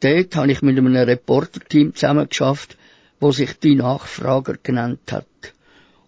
Dort 0.00 0.34
habe 0.34 0.50
ich 0.50 0.62
mit 0.62 0.78
einem 0.78 0.96
Reporterteam 0.96 1.94
zusammengeschafft, 1.94 2.78
wo 3.20 3.32
sich 3.32 3.58
die 3.58 3.74
Nachfrager 3.74 4.56
genannt 4.62 5.12
hat. 5.12 5.26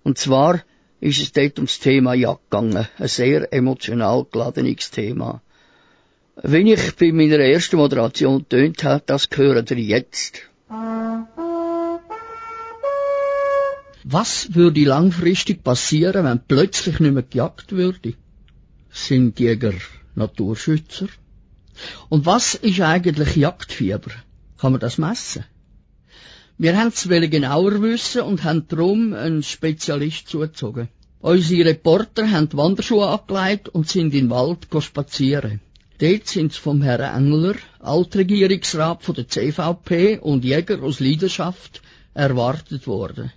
Und 0.02 0.16
zwar 0.16 0.62
ist 1.04 1.20
es 1.20 1.32
dort 1.32 1.58
ums 1.58 1.80
Thema 1.80 2.14
Jagd 2.14 2.50
gegangen. 2.50 2.88
Ein 2.98 3.08
sehr 3.08 3.52
emotional 3.52 4.24
geladenes 4.32 4.90
Thema. 4.90 5.42
Wenn 6.42 6.66
ich 6.66 6.96
bei 6.96 7.12
meiner 7.12 7.40
ersten 7.40 7.76
Moderation 7.76 8.48
tönt 8.48 8.82
habe, 8.84 9.02
das 9.04 9.28
hören 9.34 9.66
ihr 9.68 9.80
jetzt. 9.80 10.40
Was 14.04 14.54
würde 14.54 14.84
langfristig 14.84 15.62
passieren, 15.62 16.24
wenn 16.24 16.40
plötzlich 16.40 16.98
nicht 17.00 17.12
mehr 17.12 17.22
gejagt 17.22 17.72
würde? 17.72 18.14
Sind 18.90 19.38
Jäger 19.38 19.74
Naturschützer? 20.14 21.08
Und 22.08 22.24
was 22.24 22.54
ist 22.54 22.80
eigentlich 22.80 23.36
Jagdfieber? 23.36 24.12
Kann 24.56 24.72
man 24.72 24.80
das 24.80 24.96
messen? 24.96 25.44
Wir 26.56 26.78
haben 26.78 26.88
es 26.88 27.08
genauer 27.08 27.82
wissen 27.82 28.22
und 28.22 28.44
haben 28.44 28.68
darum 28.68 29.12
einen 29.12 29.42
Spezialist 29.42 30.28
zugezogen. 30.28 30.88
Unsere 31.18 31.70
Reporter 31.70 32.30
haben 32.30 32.48
die 32.48 32.56
Wanderschuhe 32.56 33.08
abgelegt 33.08 33.68
und 33.70 33.88
sind 33.88 34.14
in 34.14 34.28
den 34.28 34.30
Wald 34.30 34.68
spazieren. 34.78 35.60
Dort 35.98 36.28
sind 36.28 36.52
sie 36.52 36.60
vom 36.60 36.80
Herrn 36.82 37.24
Engler, 37.24 37.56
Altregierungsrat 37.80 39.02
von 39.02 39.16
der 39.16 39.26
CVP 39.26 40.18
und 40.20 40.44
Jäger 40.44 40.80
aus 40.82 41.00
Leidenschaft 41.00 41.82
erwartet 42.14 42.86
worden. 42.86 43.32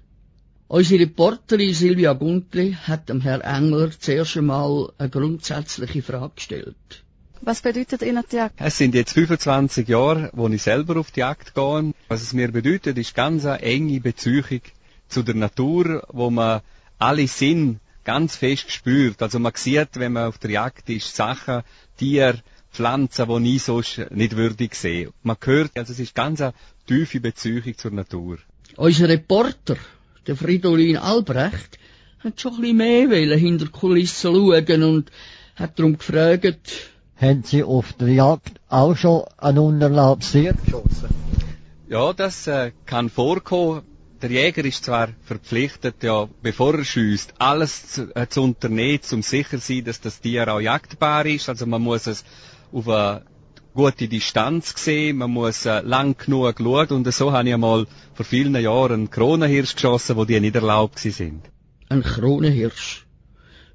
Unsere 0.68 1.02
Reporterin 1.02 1.74
Silvia 1.74 2.14
Guntli 2.14 2.74
hat 2.74 3.10
dem 3.10 3.22
Herrn 3.22 3.42
Engler 3.42 3.90
zuerst 3.98 4.38
einmal 4.38 4.92
eine 5.00 5.10
grundsätzliche 5.10 6.04
Frage 6.04 6.34
gestellt. 6.36 7.04
Was 7.42 7.62
bedeutet 7.62 8.02
Ihnen 8.02 8.24
die 8.32 8.36
Jagd? 8.36 8.56
Es 8.58 8.78
sind 8.78 8.96
jetzt 8.96 9.14
25 9.14 9.88
Jahre, 9.88 10.30
wo 10.34 10.48
ich 10.48 10.62
selber 10.62 10.98
auf 10.98 11.12
die 11.12 11.22
Jagd 11.22 11.54
gehe. 11.54 11.94
Was 12.08 12.22
es 12.22 12.34
mir 12.34 12.52
bedeutet, 12.52 12.98
ist 12.98 13.16
ganz 13.16 13.46
eine 13.46 13.62
enge 13.62 14.00
Beziehung 14.00 14.62
zu 15.08 15.24
der 15.24 15.36
Natur, 15.36 16.06
wo 16.10 16.30
man 16.30 16.62
alle 17.00 17.28
Sinn 17.28 17.80
ganz 18.04 18.36
fest 18.36 18.72
spürt. 18.72 19.22
Also 19.22 19.40
man 19.40 19.54
sieht, 19.56 19.90
wenn 19.96 20.14
man 20.14 20.28
auf 20.28 20.38
der 20.38 20.52
Jagd 20.52 20.90
ist, 20.90 21.16
Sachen, 21.16 21.64
Tiere, 21.98 22.42
Pflanzen, 22.72 23.28
die 23.28 23.40
nie 23.40 23.60
sonst 23.60 24.12
nicht 24.12 24.36
würdig 24.36 24.76
sehen. 24.76 25.12
Man 25.24 25.38
hört, 25.44 25.78
also 25.78 25.94
es 25.94 26.00
ist 26.00 26.16
ganz 26.16 26.42
eine 26.42 26.54
tiefe 26.88 27.20
Beziehung 27.20 27.78
zur 27.78 27.92
Natur. 27.92 28.38
Unser 28.76 29.10
Reporter, 29.10 29.78
der 30.26 30.36
Fridolin 30.36 30.98
Albrecht, 30.98 31.80
hat 32.20 32.40
schon 32.40 32.56
ein 32.56 32.62
bisschen 32.62 33.10
mehr 33.10 33.38
hinter 33.38 33.66
die 33.66 33.72
Kulissen 33.72 34.34
schauen 34.34 34.84
und 34.84 35.12
hat 35.56 35.80
darum 35.80 35.98
gefragt, 35.98 36.92
haben 37.20 37.44
Sie 37.44 37.64
auf 37.64 37.94
der 37.94 38.10
Jagd 38.10 38.60
auch 38.70 38.96
schon 38.96 39.24
einen 39.38 39.60
unerlaubtes 39.60 40.32
Tier 40.32 40.54
geschossen? 40.54 41.10
Ja, 41.90 42.14
das 42.14 42.48
äh, 42.48 42.72
kann 42.86 43.10
vorkommen. 43.10 43.82
Der 44.22 44.32
Jäger 44.32 44.66
ist 44.66 44.86
zwar 44.86 45.10
verpflichtet, 45.24 46.02
ja, 46.04 46.28
bevor 46.42 46.74
er 46.76 46.84
schießt, 46.84 47.36
alles 47.38 47.92
zu, 47.92 48.16
äh, 48.16 48.28
zu 48.28 48.42
unternehmen, 48.42 49.00
um 49.12 49.22
sicher 49.22 49.60
zu 49.60 49.74
sein, 49.74 49.86
dass 49.86 50.02
das 50.02 50.20
Tier 50.20 50.52
auch 50.52 50.60
jagdbar 50.60 51.26
ist. 51.28 51.50
Also 51.50 51.66
man 51.66 51.82
muss 51.82 52.08
es 52.08 52.26
auf 52.72 52.90
eine 52.90 53.22
gute 53.74 54.08
Distanz 54.08 54.74
sehen, 54.76 55.18
man 55.18 55.30
muss 55.30 55.66
äh, 55.66 55.82
lang 55.82 56.18
genug 56.18 56.58
schauen 56.58 56.88
und 56.90 57.14
so 57.14 57.32
habe 57.32 57.48
ich 57.48 57.54
einmal 57.54 57.86
vor 58.16 58.26
vielen 58.26 58.56
Jahren 58.56 58.94
einen 58.94 59.10
Kronenhirsch 59.12 59.76
geschossen, 59.76 60.16
wo 60.18 60.26
die 60.26 60.40
nicht 60.40 60.56
erlaubt 60.56 60.98
sind. 60.98 61.44
Ein 61.88 62.02
Kronenhirsch. 62.02 63.06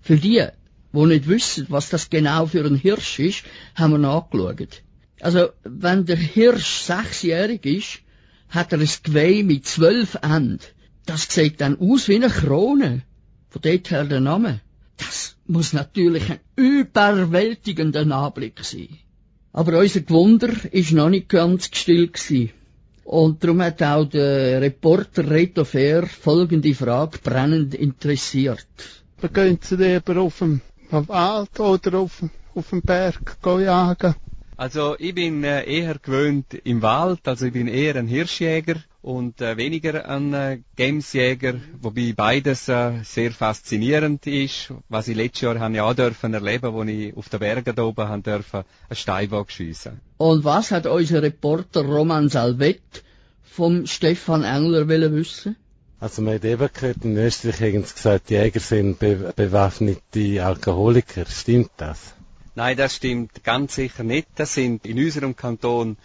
Für 0.01 0.17
die, 0.17 0.45
die 0.93 1.07
nicht 1.07 1.29
wissen, 1.29 1.67
was 1.69 1.89
das 1.89 2.11
genau 2.11 2.47
für 2.47 2.65
ein 2.65 2.77
Hirsch 2.77 3.19
ist, 3.19 3.45
haben 3.75 3.93
wir 3.93 3.99
nachgeschaut. 3.99 4.83
Also, 5.21 5.51
wenn 5.65 6.05
der 6.05 6.17
Hirsch 6.17 6.81
sechsjährig 6.81 7.65
ist, 7.65 8.01
hat 8.49 8.73
er 8.73 8.81
ein 8.81 8.89
Geweih 9.03 9.43
mit 9.43 9.67
zwölf 9.67 10.19
Enden. 10.23 10.61
Das 11.07 11.29
sieht 11.29 11.61
dann 11.61 11.79
aus 11.79 12.09
wie 12.09 12.17
eine 12.17 12.29
Krone. 12.29 13.03
Von 13.49 13.63
dort 13.63 13.91
her 13.91 14.05
der 14.05 14.21
Name. 14.21 14.61
Das 14.97 15.37
muss 15.47 15.73
natürlich 15.73 16.31
ein 16.31 16.41
überwältigender 16.57 18.07
Anblick 18.11 18.65
sein. 18.65 18.89
Aber 19.53 19.79
unser 19.79 20.01
Gewunder 20.01 20.53
ist 20.73 20.93
noch 20.93 21.11
nicht 21.11 21.29
ganz 21.29 21.71
gestillt 21.71 22.15
gewesen. 22.15 22.51
Und 23.05 23.43
darum 23.43 23.61
hat 23.63 23.83
auch 23.83 24.05
der 24.05 24.61
Reporter 24.61 25.29
Reto 25.29 25.65
Fair 25.65 26.07
folgende 26.07 26.75
Frage 26.75 27.19
brennend 27.23 27.75
interessiert. 27.75 28.67
Gehen 29.33 29.59
Sie 29.61 29.77
lieber 29.77 30.21
auf 30.21 30.39
dem 30.39 30.61
Wald 30.93 31.59
oder 31.59 31.99
auf, 31.99 32.23
auf 32.55 32.71
dem 32.71 32.83
Berg 32.83 33.37
jagen? 33.45 34.15
Also 34.57 34.97
ich 34.99 35.15
bin 35.15 35.43
äh, 35.45 35.65
eher 35.65 35.99
gewöhnt 35.99 36.55
im 36.55 36.83
Wald, 36.83 37.27
also 37.27 37.47
ich 37.47 37.53
bin 37.53 37.67
eher 37.67 37.97
ein 37.97 38.07
Hirschjäger 38.07 38.77
und 39.01 39.41
äh, 39.41 39.57
weniger 39.57 40.09
ein 40.09 40.33
äh, 40.35 40.61
Gamesjäger, 40.77 41.55
wobei 41.81 42.13
beides 42.15 42.69
äh, 42.69 43.03
sehr 43.03 43.33
faszinierend 43.33 44.27
ist. 44.27 44.73
Was 44.89 45.09
ich 45.09 45.17
letztes 45.17 45.41
Jahr 45.41 45.59
habe 45.59 45.75
ich 45.75 45.81
auch 45.81 45.95
dürfen 45.95 46.35
erleben, 46.35 46.73
wo 46.75 46.83
ich 46.85 47.17
auf 47.17 47.29
den 47.29 47.41
Bergen 47.41 47.75
da 47.75 47.83
oben 47.83 48.09
haben 48.09 48.23
dürfen, 48.23 48.63
einen 48.89 48.97
Steinbock 48.97 49.51
schiessen. 49.51 50.01
Und 50.19 50.45
was 50.45 50.71
hat 50.71 50.87
unser 50.87 51.23
Reporter 51.23 51.83
Roman 51.83 52.29
Salvet 52.29 53.03
vom 53.43 53.87
Stefan 53.87 54.45
Engler 54.45 54.89
wollen 54.89 55.15
wissen? 55.15 55.57
Also 56.03 56.21
man 56.21 56.35
hat 56.35 56.45
eben 56.45 56.69
gehört, 56.75 57.05
in 57.05 57.17
Österreich 57.17 57.75
haben 57.75 57.85
sie 57.85 57.95
gesagt, 57.95 58.29
die 58.29 58.35
Jäger 58.35 58.59
sind 58.59 58.99
be 58.99 59.33
bewaffnete 59.37 60.45
Alkoholiker. 60.45 61.27
Stimmt 61.27 61.71
das? 61.77 62.15
Nein, 62.57 62.77
das 62.77 62.97
stimmt 62.97 63.45
ganz 63.45 63.77
sicher 63.77 64.03
nicht. 64.03 64.27
Das 64.35 64.53
sind 64.53 64.85
in 64.85 64.99
unserem 64.99 65.37
Kanton 65.37 65.97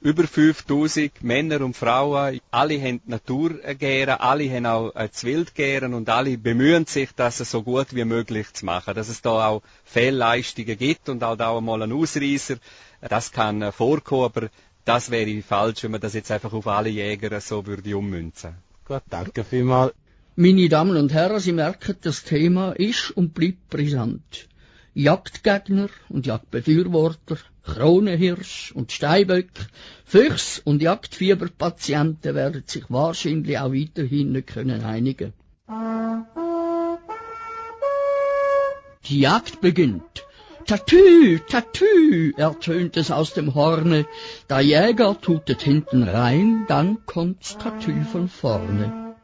über 0.00 0.22
5000 0.28 1.24
Männer 1.24 1.62
und 1.62 1.76
Frauen. 1.76 2.38
Alle 2.52 2.80
haben 2.80 3.00
die 3.04 3.10
Natur 3.10 3.58
alle 4.20 4.50
haben 4.54 4.66
auch 4.66 4.92
das 4.94 5.24
Wild 5.24 5.52
gären 5.56 5.94
und 5.94 6.08
alle 6.08 6.38
bemühen 6.38 6.86
sich, 6.86 7.08
das 7.16 7.38
so 7.38 7.64
gut 7.64 7.92
wie 7.92 8.04
möglich 8.04 8.52
zu 8.52 8.64
machen. 8.64 8.94
Dass 8.94 9.08
es 9.08 9.20
da 9.20 9.48
auch 9.48 9.62
Fehlleistungen 9.82 10.78
gibt 10.78 11.08
und 11.08 11.24
auch 11.24 11.34
da 11.34 11.56
einmal 11.56 11.82
einen 11.82 11.98
Ausreißer. 11.98 12.58
Das 13.00 13.32
kann 13.32 13.72
vorkommen, 13.72 14.26
aber 14.26 14.48
das 14.84 15.10
wäre 15.10 15.42
falsch, 15.42 15.82
wenn 15.82 15.90
man 15.90 16.00
das 16.00 16.14
jetzt 16.14 16.30
einfach 16.30 16.52
auf 16.52 16.68
alle 16.68 16.90
Jäger 16.90 17.40
so 17.40 17.66
würde 17.66 17.96
ummünzen. 17.96 18.54
Gut, 18.90 19.02
danke 19.08 19.44
vielmals. 19.44 19.92
Meine 20.34 20.68
Damen 20.68 20.96
und 20.96 21.12
Herren, 21.12 21.38
Sie 21.38 21.52
merken, 21.52 21.94
das 22.00 22.24
Thema 22.24 22.72
ist 22.72 23.12
und 23.12 23.34
bleibt 23.34 23.68
brisant. 23.70 24.48
Jagdgegner 24.94 25.90
und 26.08 26.26
Jagdbefürworter, 26.26 27.36
Kronenhirsch 27.62 28.72
und 28.72 28.90
Steinböck, 28.90 29.52
Füchs 30.04 30.58
und 30.64 30.82
Jagdfieberpatienten 30.82 32.34
werden 32.34 32.64
sich 32.66 32.82
wahrscheinlich 32.88 33.60
auch 33.60 33.72
weiterhin 33.72 34.32
nicht 34.32 34.48
können 34.48 34.82
einigen. 34.82 35.34
Die 39.04 39.20
Jagd 39.20 39.60
beginnt. 39.60 40.24
Tatü, 40.66 41.40
Tatü, 41.48 42.32
ertönt 42.36 42.96
es 42.96 43.10
aus 43.10 43.34
dem 43.34 43.54
Horne. 43.54 44.06
Der 44.48 44.60
Jäger 44.60 45.20
tutet 45.20 45.62
hinten 45.62 46.02
rein, 46.02 46.64
dann 46.68 46.98
kommt's 47.06 47.56
Tatü 47.58 48.04
von 48.04 48.28
vorne. 48.28 49.14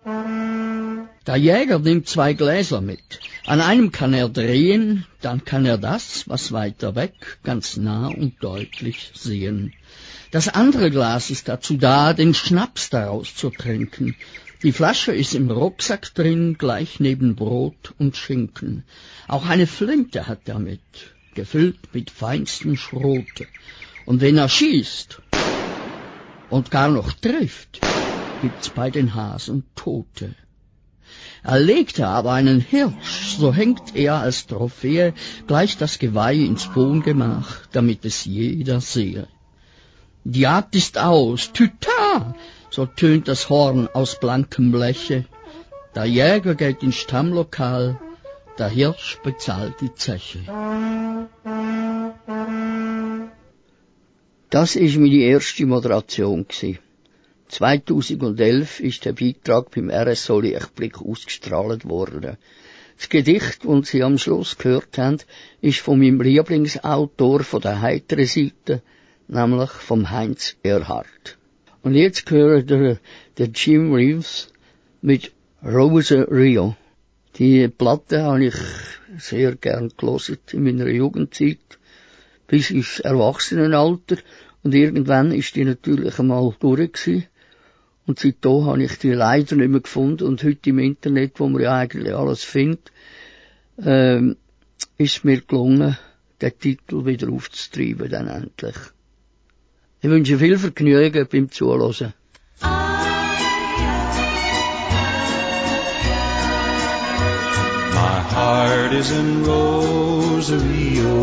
Der 1.26 1.36
Jäger 1.36 1.78
nimmt 1.78 2.08
zwei 2.08 2.32
Gläser 2.32 2.80
mit. 2.80 3.20
An 3.46 3.60
einem 3.60 3.90
kann 3.92 4.14
er 4.14 4.28
drehen, 4.28 5.04
dann 5.20 5.44
kann 5.44 5.66
er 5.66 5.78
das, 5.78 6.28
was 6.28 6.52
weiter 6.52 6.94
weg, 6.94 7.38
ganz 7.42 7.76
nah 7.76 8.08
und 8.08 8.42
deutlich 8.42 9.10
sehen. 9.14 9.72
Das 10.30 10.48
andere 10.48 10.90
Glas 10.90 11.30
ist 11.30 11.48
dazu 11.48 11.76
da, 11.76 12.12
den 12.12 12.34
Schnaps 12.34 12.90
daraus 12.90 13.34
zu 13.34 13.50
trinken. 13.50 14.14
Die 14.62 14.72
Flasche 14.72 15.12
ist 15.12 15.34
im 15.34 15.50
Rucksack 15.50 16.14
drin, 16.14 16.56
gleich 16.58 16.98
neben 16.98 17.36
Brot 17.36 17.94
und 17.98 18.16
Schinken. 18.16 18.84
Auch 19.28 19.46
eine 19.46 19.66
Flinte 19.66 20.26
hat 20.26 20.48
er 20.48 20.58
mit, 20.58 20.80
gefüllt 21.36 21.94
mit 21.94 22.10
feinstem 22.10 22.76
Schrote. 22.76 23.46
Und 24.06 24.20
wenn 24.20 24.36
er 24.36 24.48
schießt 24.48 25.22
und 26.50 26.72
gar 26.72 26.88
noch 26.88 27.12
trifft, 27.12 27.80
gibt's 28.42 28.70
bei 28.70 28.90
den 28.90 29.14
Hasen 29.14 29.64
Tote. 29.76 30.34
Erlegte 31.44 32.08
aber 32.08 32.32
einen 32.32 32.60
Hirsch, 32.60 33.36
so 33.38 33.54
hängt 33.54 33.94
er 33.94 34.16
als 34.16 34.46
Trophäe 34.48 35.14
gleich 35.46 35.76
das 35.76 36.00
Geweih 36.00 36.34
ins 36.34 36.74
Wohngemach, 36.74 37.66
damit 37.70 38.04
es 38.04 38.24
jeder 38.24 38.80
sehe. 38.80 39.28
Die 40.24 40.40
Jagd 40.40 40.74
ist 40.74 40.98
aus, 40.98 41.52
Tüta, 41.52 42.34
so 42.70 42.86
tönt 42.86 43.28
das 43.28 43.48
Horn 43.48 43.88
aus 43.92 44.18
blankem 44.18 44.72
Bleche. 44.72 45.24
Der 45.94 46.06
Jäger 46.06 46.56
geht 46.56 46.82
ins 46.82 46.96
Stammlokal, 46.96 48.00
der 48.58 48.68
Hirsch 48.68 49.18
bezahlt 49.22 49.80
die 49.80 49.94
Zeche. 49.94 50.40
Das 54.50 54.76
ist 54.76 54.96
meine 54.96 55.22
erste 55.32 55.66
Moderation 55.66 56.46
gsi. 56.48 56.78
2011 57.48 58.80
ist 58.80 59.04
der 59.04 59.12
Beitrag 59.12 59.70
beim 59.70 59.90
RSO 59.90 60.40
Lichtblick 60.40 61.00
ausgestrahlt 61.00 61.84
worden. 61.88 62.36
Das 62.96 63.08
Gedicht, 63.08 63.64
das 63.64 63.88
Sie 63.88 64.02
am 64.02 64.16
Schluss 64.18 64.56
gehört 64.56 64.96
haben, 64.98 65.18
ist 65.60 65.80
von 65.80 65.98
meinem 65.98 66.20
Lieblingsautor 66.20 67.44
von 67.44 67.60
der 67.60 67.82
heiteren 67.82 68.26
Seite, 68.26 68.82
nämlich 69.28 69.70
vom 69.70 70.10
Heinz 70.10 70.56
Erhardt. 70.62 71.36
Und 71.82 71.94
jetzt 71.94 72.24
gehört 72.26 72.70
der, 72.70 72.98
der 73.36 73.48
Jim 73.48 73.92
Reeves 73.92 74.50
mit 75.02 75.32
Rose 75.62 76.26
Rio. 76.30 76.74
Die 77.38 77.68
Platte 77.68 78.22
habe 78.22 78.46
ich 78.46 78.54
sehr 79.18 79.56
gern 79.56 79.92
gelesen 79.96 80.38
in 80.52 80.64
meiner 80.64 80.88
Jugendzeit, 80.88 81.78
bis 82.46 82.70
ins 82.70 83.00
Erwachsenenalter. 83.00 84.16
Und 84.62 84.74
irgendwann 84.74 85.32
ist 85.32 85.54
die 85.54 85.64
natürlich 85.64 86.18
einmal 86.18 86.54
durch 86.60 86.92
gewesen. 86.92 87.26
Und 88.06 88.20
seitdem 88.20 88.64
habe 88.64 88.84
ich 88.84 88.98
die 88.98 89.12
leider 89.12 89.56
nicht 89.56 89.68
mehr 89.68 89.80
gefunden. 89.80 90.24
Und 90.24 90.42
heute 90.44 90.70
im 90.70 90.78
Internet, 90.78 91.38
wo 91.38 91.48
man 91.48 91.62
ja 91.62 91.74
eigentlich 91.74 92.14
alles 92.14 92.42
findet, 92.42 92.90
ähm, 93.84 94.36
ist 94.96 95.24
mir 95.24 95.42
gelungen, 95.42 95.98
den 96.40 96.58
Titel 96.58 97.04
wieder 97.04 97.30
aufzutreiben, 97.30 98.10
dann 98.10 98.28
endlich. 98.28 98.76
Ich 100.00 100.08
wünsche 100.08 100.38
viel 100.38 100.56
Vergnügen 100.56 101.26
beim 101.30 101.50
Zuhören. 101.50 102.14
My 102.62 102.85
heart 108.46 108.92
is 108.92 109.10
in 109.10 109.42
Rosario, 109.42 111.16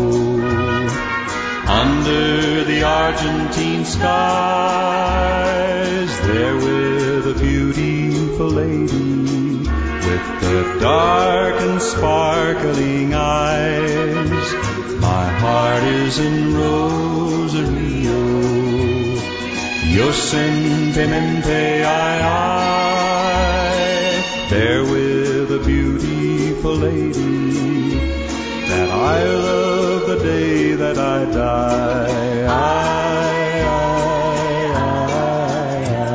under 1.82 2.64
the 2.70 2.82
Argentine 2.82 3.84
skies, 3.86 4.10
there 6.28 6.56
with 6.66 7.34
a 7.34 7.36
beautiful 7.40 8.48
lady, 8.48 9.68
with 10.06 10.26
the 10.44 10.58
dark 10.80 11.56
and 11.68 11.80
sparkling 11.80 13.14
eyes. 13.14 14.48
My 15.08 15.26
heart 15.44 15.84
is 15.84 16.18
in 16.18 16.36
Rosario, 16.60 18.20
yo 19.96 20.06
sentimente 20.12 21.64
ay, 21.86 22.18
ay, 22.36 23.72
there 24.50 24.82
with 24.82 25.03
beautiful 26.64 26.88
lady 26.88 27.98
that 28.68 28.88
I 28.90 29.22
love 29.24 30.06
the 30.08 30.18
day 30.18 30.72
that 30.72 30.96
I 30.96 31.26
die. 31.26 32.46
I, 32.46 33.60
I, 34.72 34.74
I, 36.06 36.08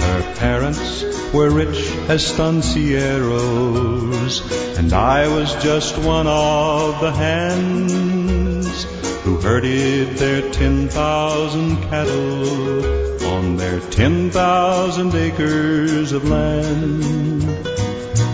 Her 0.00 0.22
parents 0.36 1.04
were 1.34 1.50
rich 1.50 1.76
estancieros, 2.08 4.40
and 4.78 4.90
I 4.94 5.28
was 5.28 5.54
just 5.62 5.98
one 5.98 6.26
of 6.26 6.98
the 7.02 7.12
hands 7.12 8.84
who 9.22 9.38
herded 9.38 10.16
their 10.16 10.50
ten 10.50 10.88
thousand 10.88 11.76
cattle 11.90 13.26
on 13.34 13.58
their 13.58 13.80
ten 13.90 14.30
thousand 14.30 15.14
acres 15.14 16.12
of 16.12 16.26
land. 16.26 17.77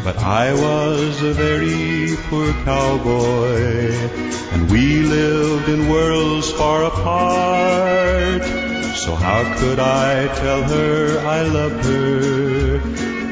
But 0.05 0.19
I 0.19 0.53
was 0.53 1.23
a 1.23 1.33
very 1.33 2.15
poor 2.29 2.53
cowboy, 2.65 3.91
and 4.53 4.71
we 4.71 5.01
lived 5.01 5.71
in 5.71 5.89
worlds 5.89 6.53
far 6.53 6.85
apart. 6.85 8.45
So 8.97 9.15
how 9.15 9.43
could 9.57 9.79
I 9.79 10.27
tell 10.37 10.63
her 10.63 11.19
I 11.21 11.43
loved 11.45 11.85
her, 11.87 12.83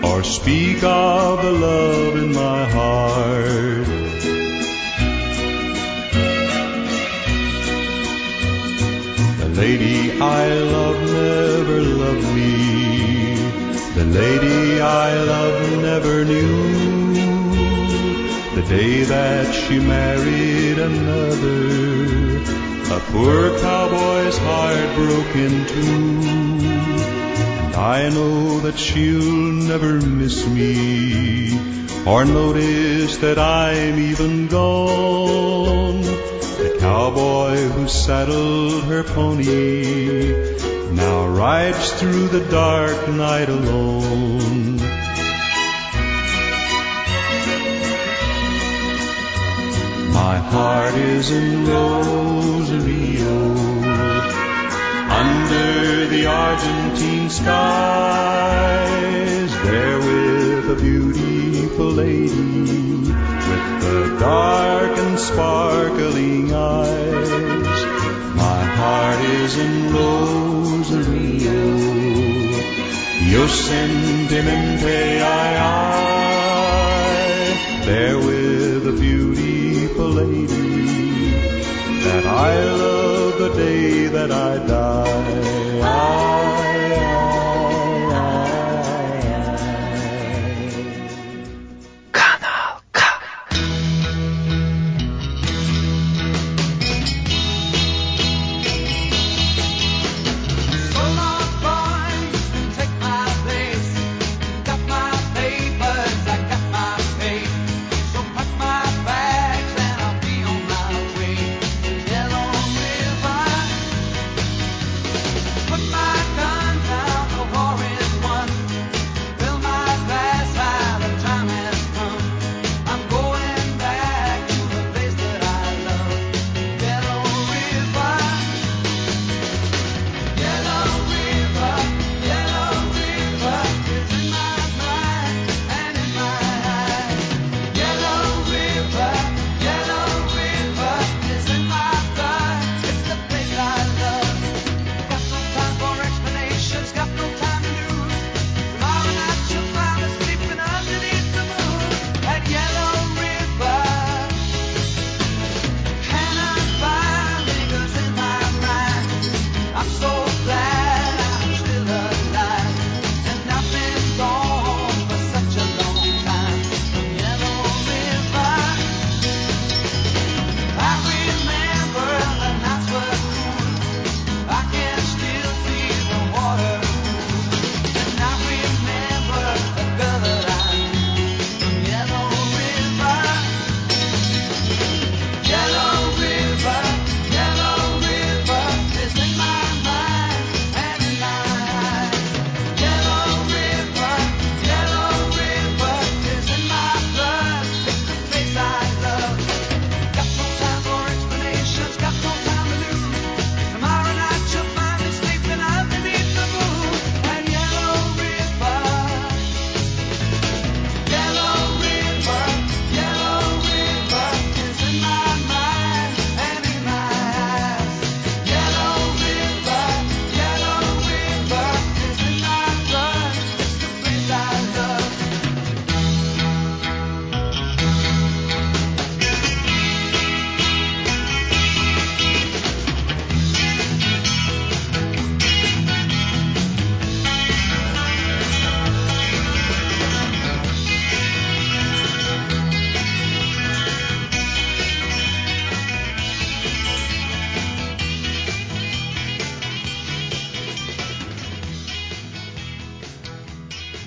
or 0.02 0.24
speak 0.24 0.82
of 0.82 1.42
the 1.42 1.52
love 1.52 2.16
in 2.16 2.32
my 2.32 2.64
heart? 2.64 3.86
The 9.40 9.48
lady 9.60 10.12
I 10.22 10.48
love 10.76 11.02
never 11.02 11.80
loved 11.82 12.34
me. 12.34 13.21
The 13.94 14.06
lady 14.06 14.80
I 14.80 15.22
love 15.22 15.82
never 15.82 16.24
knew 16.24 17.12
the 18.54 18.62
day 18.62 19.04
that 19.04 19.54
she 19.54 19.78
married 19.78 20.78
another. 20.78 22.38
A 22.96 23.00
poor 23.12 23.58
cowboy's 23.60 24.38
heart 24.38 24.94
broke 24.96 25.36
in 25.36 25.66
two. 25.66 26.28
And 27.64 27.74
I 27.74 28.08
know 28.08 28.60
that 28.60 28.78
she'll 28.78 29.52
never 29.68 30.00
miss 30.00 30.46
me 30.46 31.52
or 32.06 32.24
notice 32.24 33.18
that 33.18 33.38
I'm 33.38 33.98
even 33.98 34.48
gone. 34.48 36.21
Cowboy 36.82 37.56
who 37.68 37.86
saddled 37.86 38.82
her 38.90 39.04
pony 39.04 40.34
now 40.90 41.28
rides 41.28 41.92
through 41.92 42.26
the 42.26 42.40
dark 42.50 43.08
night 43.08 43.48
alone. 43.48 44.78
My 50.12 50.38
heart 50.38 50.94
is 50.94 51.30
in 51.30 51.66
Rosario, 51.68 53.54
under 55.22 56.08
the 56.08 56.26
Argentine 56.26 57.30
skies, 57.30 58.72
there 59.62 59.98
with 59.98 60.21
a 60.72 60.74
beautiful 60.74 61.90
lady, 61.90 62.32
with 62.32 63.66
the 63.84 64.16
dark 64.18 64.96
and 64.96 65.18
sparkling 65.18 66.52
eyes. 66.54 67.30
My 68.42 68.62
heart 68.80 69.20
is 69.20 69.58
in 69.58 69.92
Rosario, 69.92 71.60
yo 73.32 73.46
sentimente 73.48 75.20
ay, 75.20 75.52
ay, 75.60 75.84
there 77.84 78.16
with 78.16 78.86
a 78.88 78.92
beautiful 78.92 80.08
lady 80.08 81.32
that 82.04 82.24
I 82.24 82.64
love 82.64 83.38
the 83.38 83.50
day 83.54 84.06
that 84.06 84.30
I 84.32 84.56
die. 84.66 86.41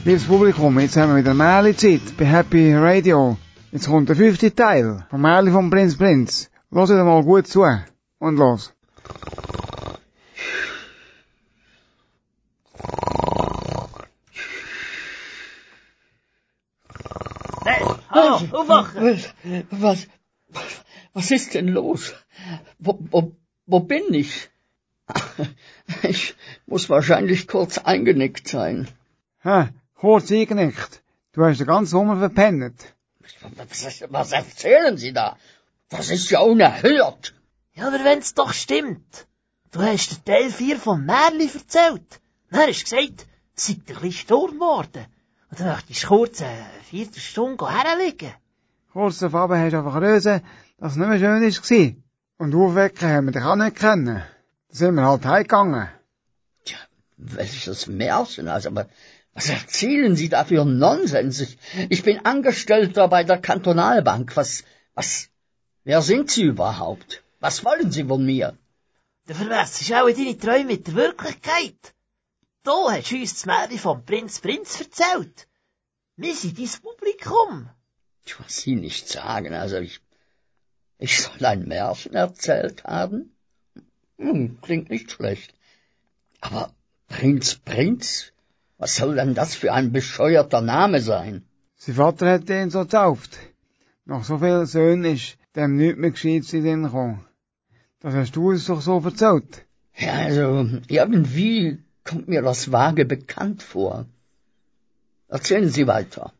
Liebes 0.05 0.25
Publikum, 0.25 0.79
jetzt 0.79 0.97
haben 0.97 1.13
wir 1.13 1.17
wieder 1.17 1.33
Märli-Zeit 1.33 2.15
bei 2.15 2.25
Happy 2.25 2.75
Radio. 2.75 3.37
Jetzt 3.71 3.87
kommt 3.87 4.07
der 4.07 4.15
fünfte 4.15 4.53
Teil 4.53 5.03
vom 5.09 5.19
Märli 5.19 5.49
vom 5.49 5.71
Prinz 5.71 5.97
Prinz. 5.97 6.51
Hört 6.71 6.91
ihr 6.91 7.03
mal 7.03 7.23
gut 7.23 7.47
zu. 7.47 7.65
Und 8.19 8.37
los. 8.37 8.71
Hallo, 18.11 18.35
aufwachen! 18.51 19.23
Was, 19.71 20.07
was 21.13 21.31
ist 21.31 21.55
denn 21.55 21.69
los? 21.69 22.13
Wo, 22.77 22.99
wo, 23.09 23.31
wo 23.65 23.79
bin 23.79 24.13
ich? 24.13 24.51
Ich 26.03 26.35
muss 26.67 26.91
wahrscheinlich 26.91 27.47
kurz 27.47 27.79
eingenickt 27.79 28.47
sein. 28.47 28.87
Hä, 29.41 29.69
kurz 30.05 30.31
eingenickt. 30.31 31.01
Du 31.33 31.43
hast 31.43 31.59
den 31.59 31.67
ganzen 31.67 31.91
Sommer 31.91 32.17
verpennt. 32.17 32.79
Was, 33.57 34.03
was 34.09 34.31
erzählen 34.31 34.97
Sie 34.97 35.13
da? 35.13 35.35
Das 35.89 36.11
ist 36.11 36.29
ja 36.29 36.41
unerhört. 36.41 37.33
Ja, 37.73 37.87
aber 37.87 38.03
wenn's 38.03 38.35
doch 38.35 38.53
stimmt. 38.53 39.27
Du 39.71 39.81
hast 39.81 40.11
den 40.11 40.23
Teil 40.25 40.49
4 40.51 40.77
vom 40.77 41.05
Märli 41.05 41.49
erzählt. 41.51 42.09
Dann 42.51 42.67
hast 42.67 42.81
du 42.81 42.83
gesagt, 42.83 43.25
es 43.55 43.65
sei 43.65 43.73
ein 43.73 43.79
bisschen 43.79 44.11
Sturm 44.11 44.53
geworden. 44.59 45.05
Und 45.49 45.59
dann 45.59 45.69
möchtest 45.69 46.03
du 46.03 46.07
kurz 46.07 46.41
eine 46.41 46.65
Viertelstunde 46.89 47.67
herliegen. 47.67 48.33
Kurz 48.93 49.19
darauf 49.19 49.49
hast 49.49 49.73
du 49.73 49.77
einfach 49.79 49.99
gelesen, 49.99 50.41
dass 50.77 50.91
es 50.91 50.97
nicht 50.97 51.09
mehr 51.09 51.19
schön 51.19 51.41
war. 51.41 51.95
Und 52.37 52.55
aufwecken 52.55 53.09
haben 53.09 53.25
wir 53.25 53.31
dich 53.31 53.43
auch 53.43 53.55
nicht 53.55 53.77
kennen. 53.77 54.23
Da 54.69 54.75
sind 54.79 54.95
wir 54.95 55.05
halt 55.05 55.25
heimgegangen. 55.25 55.89
Welches 57.17 57.87
Märchen, 57.87 58.49
also, 58.49 58.69
aber 58.69 58.87
was 59.35 59.49
erzählen 59.49 60.15
Sie 60.15 60.29
da 60.29 60.45
für 60.45 60.63
Nonsens? 60.63 61.41
Ich, 61.41 61.57
ich 61.89 62.03
bin 62.03 62.25
Angestellter 62.25 63.09
bei 63.09 63.25
der 63.25 63.37
Kantonalbank. 63.37 64.35
Was, 64.37 64.63
was, 64.93 65.29
wer 65.83 66.01
sind 66.01 66.31
Sie 66.31 66.43
überhaupt? 66.43 67.21
Was 67.41 67.65
wollen 67.65 67.91
Sie 67.91 68.05
von 68.05 68.25
mir? 68.25 68.57
Du 69.27 69.33
verwechselst 69.33 69.91
auch 69.93 70.09
deine 70.09 70.37
Träume 70.37 70.65
mit 70.65 70.87
der 70.87 70.95
Wirklichkeit. 70.95 71.93
Du 72.63 72.89
hast 72.89 73.11
uns 73.11 73.33
das 73.33 73.45
Märchen 73.45 73.77
vom 73.77 74.05
Prinz 74.05 74.39
Prinz 74.39 74.79
erzählt. 74.79 75.47
Wir 76.15 76.33
sind 76.33 76.57
dein 76.57 76.81
Publikum. 76.81 77.69
Was 78.39 78.61
Sie 78.61 78.75
nicht 78.75 79.09
sagen, 79.09 79.53
also 79.53 79.77
ich, 79.77 79.99
ich 80.97 81.21
soll 81.21 81.45
ein 81.45 81.67
Märchen 81.67 82.15
erzählt 82.15 82.85
haben? 82.85 83.35
Hm, 84.17 84.59
klingt 84.61 84.89
nicht 84.89 85.11
schlecht. 85.11 85.53
Aber 86.39 86.73
Prinz 87.09 87.55
Prinz? 87.55 88.31
Was 88.77 88.95
soll 88.95 89.15
denn 89.15 89.33
das 89.33 89.55
für 89.55 89.71
ein 89.73 89.91
bescheuerter 89.91 90.61
Name 90.61 91.01
sein? 91.01 91.45
Sein 91.77 91.95
Vater 91.95 92.31
hat 92.31 92.49
ihn 92.49 92.69
so 92.69 92.81
getauft. 92.81 93.37
Nach 94.05 94.23
so 94.23 94.37
vielen 94.37 94.65
Söhnen 94.65 95.05
ist 95.05 95.37
dem 95.55 95.77
nichts 95.77 95.99
mehr 95.99 96.11
Gescheites 96.11 96.53
in 96.53 96.65
den 96.65 96.83
gekommen. 96.83 97.25
Das 98.01 98.13
hast 98.13 98.35
du 98.35 98.49
uns 98.49 98.65
doch 98.65 98.81
so 98.81 98.99
erzählt. 98.99 99.65
Ja, 99.97 100.13
also, 100.13 100.67
irgendwie 100.87 101.83
kommt 102.03 102.27
mir 102.27 102.41
das 102.41 102.71
vage 102.71 103.05
bekannt 103.05 103.63
vor. 103.63 104.05
Erzählen 105.27 105.69
Sie 105.69 105.87
weiter. 105.87 106.33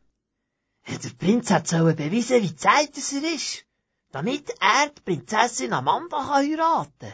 Der 0.88 1.10
Prinz 1.18 1.50
hat 1.50 1.68
so 1.68 1.86
bewiesen, 1.86 2.44
wie 2.44 2.56
Zeit 2.56 2.96
es 2.98 3.14
er 3.14 3.34
ist, 3.34 3.66
damit 4.12 4.50
er 4.60 4.90
die 4.90 5.02
Prinzessin 5.02 5.74
Amanda 5.74 6.18
kann 6.18 6.30
heiraten 6.36 7.14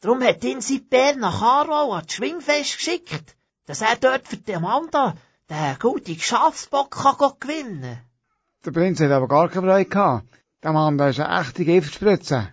Darum 0.00 0.22
hat 0.22 0.44
ihn 0.44 0.60
sein 0.60 0.86
Bär 0.88 1.16
nach 1.16 1.42
Aarau 1.42 1.92
an 1.92 2.04
das 2.06 2.14
Schwingfest 2.14 2.76
geschickt, 2.76 3.35
dass 3.66 3.80
er 3.80 3.96
dort 3.96 4.26
für 4.28 4.36
die 4.36 4.54
Amanda 4.54 5.16
den 5.50 5.78
guten 5.78 6.18
Schafsbock 6.18 6.90
kann 6.90 7.32
gewinnen 7.40 7.98
Der 8.64 8.70
Prinz 8.72 9.00
hat 9.00 9.10
aber 9.10 9.28
gar 9.28 9.48
keine 9.48 9.66
Freude 9.66 9.90
gehabt. 9.90 10.28
Der 10.62 10.70
Amanda 10.70 11.08
ist 11.08 11.20
eine 11.20 11.40
echte 11.40 11.64
Giftspritze. 11.64 12.48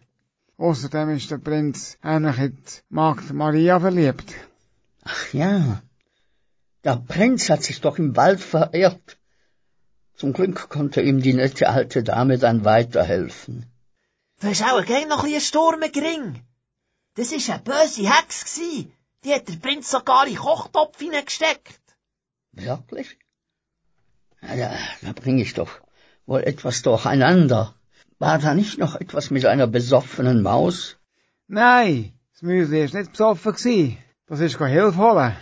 Außerdem 0.57 1.09
ist 1.09 1.31
der 1.31 1.39
Prinz 1.39 1.97
eigentlich 2.01 2.39
in 2.39 2.55
die 2.55 2.81
Magd 2.89 3.33
Maria 3.33 3.79
verliebt. 3.79 4.33
Ach 5.03 5.33
ja, 5.33 5.81
der 6.83 6.97
Prinz 6.97 7.49
hat 7.49 7.63
sich 7.63 7.81
doch 7.81 7.97
im 7.97 8.15
Wald 8.15 8.41
verirrt. 8.41 9.17
Zum 10.15 10.33
Glück 10.33 10.69
konnte 10.69 11.01
ihm 11.01 11.21
die 11.21 11.33
nette 11.33 11.69
alte 11.69 12.03
Dame 12.03 12.37
dann 12.37 12.63
weiterhelfen. 12.65 13.65
Du 14.39 14.47
hast 14.47 14.63
auch 14.63 14.85
gleich 14.85 15.07
noch 15.07 15.23
ein 15.23 15.41
Sturm 15.41 15.81
gering. 15.91 16.41
Das 17.15 17.31
ist 17.31 17.49
eine 17.49 17.59
böse 17.59 18.09
Hex 18.13 18.45
gsi. 18.45 18.91
Die 19.23 19.33
hat 19.33 19.47
der 19.47 19.55
Prinz 19.55 19.89
sogar 19.89 20.27
in 20.27 20.35
Kochtopf 20.35 20.99
hineingesteckt. 20.99 21.81
Wirklich? 22.51 23.17
Na, 24.41 24.55
da, 24.55 24.71
da 25.01 25.13
bring 25.13 25.37
ich 25.37 25.53
doch 25.53 25.71
wohl 26.25 26.43
etwas 26.43 26.81
durcheinander. 26.81 27.73
War 28.19 28.39
da 28.39 28.53
nicht 28.53 28.77
noch 28.77 28.95
etwas 28.99 29.31
mit 29.31 29.45
einer 29.45 29.67
besoffenen 29.67 30.41
Maus? 30.41 30.97
Nein, 31.47 32.13
das 32.31 32.41
Müsli 32.41 32.83
ist 32.83 32.93
nicht 32.93 33.11
besoffen 33.11 33.53
gsi. 33.53 33.97
Das 34.27 34.39
ist 34.39 34.57
keine 34.57 34.73
Hilfe 34.73 34.97
holen. 34.97 35.35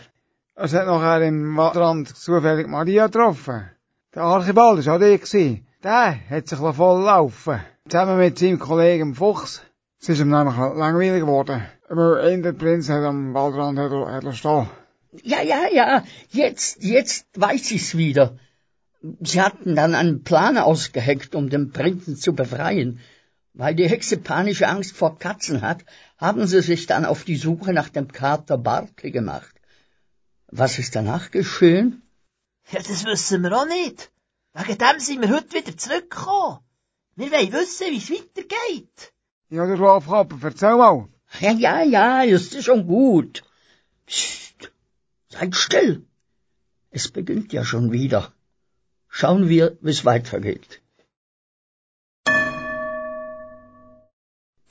Es 0.56 0.74
hat 0.74 0.86
nachher 0.86 1.22
im 1.28 1.58
Waldrand 1.58 2.16
zufällig 2.16 2.68
Maria 2.68 3.08
getroffen. 3.08 3.70
Der 4.14 4.24
Archibald 4.24 4.86
war 4.86 4.96
auch 4.96 5.00
der 5.00 5.18
gsi. 5.18 5.66
Der 5.84 6.20
hat 6.30 6.48
sich 6.48 6.60
voll 6.60 7.04
laufen. 7.04 7.60
Zusammen 7.88 8.18
mit 8.20 8.38
seinem 8.38 8.60
Kollegen 8.60 9.16
Fuchs. 9.16 9.62
Es 10.00 10.10
ist 10.10 10.20
ihm 10.20 10.30
nämlich 10.30 10.56
langweilig 10.56 11.22
geworden. 11.22 11.64
Aber 11.92 12.22
ein 12.22 12.42
der 12.42 12.54
Prinz 12.54 12.88
hat 12.88 13.04
am 13.04 13.34
Waldrand 13.34 13.78
hat, 13.78 13.92
hat 13.92 14.36
stehen. 14.36 14.70
Ja, 15.24 15.42
ja, 15.42 15.68
ja, 15.80 16.06
jetzt, 16.30 16.82
jetzt 16.82 17.26
weiß 17.36 17.72
ich's 17.72 17.98
wieder. 17.98 18.38
Sie 19.20 19.42
hatten 19.42 19.76
dann 19.76 19.94
einen 19.94 20.24
Plan 20.24 20.58
ausgeheckt, 20.58 21.36
um 21.36 21.50
den 21.50 21.74
Prinzen 21.74 22.16
zu 22.16 22.34
befreien. 22.34 23.02
Weil 23.54 23.76
die 23.76 23.90
Hexe 23.90 24.16
panische 24.16 24.70
Angst 24.70 24.96
vor 24.96 25.20
Katzen 25.20 25.62
hat, 25.62 25.84
haben 26.18 26.48
sie 26.48 26.62
sich 26.62 26.86
dann 26.86 27.04
auf 27.04 27.26
die 27.26 27.36
Suche 27.36 27.74
nach 27.74 27.90
dem 27.90 28.10
Kater 28.10 28.58
Bartley 28.58 29.12
gemacht. 29.12 29.54
Was 30.48 30.80
ist 30.80 30.96
danach 30.96 31.30
geschehen? 31.32 32.04
Ja, 32.72 32.80
das 32.80 33.04
wissen 33.04 33.44
wir 33.44 33.52
auch 33.52 33.68
nicht. 33.68 34.12
Wegen 34.54 34.78
dem 34.78 35.00
sind 35.02 35.22
wir 35.22 35.36
heute 35.36 35.58
wieder 35.58 35.76
zurückgekommen. 35.76 36.60
Wir 37.18 37.32
wollen 37.34 37.52
wissen, 37.52 37.88
wie 37.92 37.98
es 37.98 38.10
weitergeht. 38.10 39.14
Ja, 39.50 39.66
der 39.68 39.76
Schlafkapper, 39.76 40.38
erzähl 40.42 40.78
mal. 40.78 41.10
Ja, 41.40 41.52
ja, 41.52 41.84
ja, 41.84 42.24
ist 42.24 42.64
schon 42.64 42.86
gut. 42.88 43.44
Psst, 44.06 44.72
seid 45.30 45.56
still. 45.56 46.04
Es 46.90 47.08
beginnt 47.10 47.54
ja 47.54 47.64
schon 47.64 47.92
wieder. 47.92 48.34
Schauen 49.08 49.48
wir, 49.50 49.78
wie 49.82 49.92
es 49.92 50.04
weitergeht. 50.06 50.82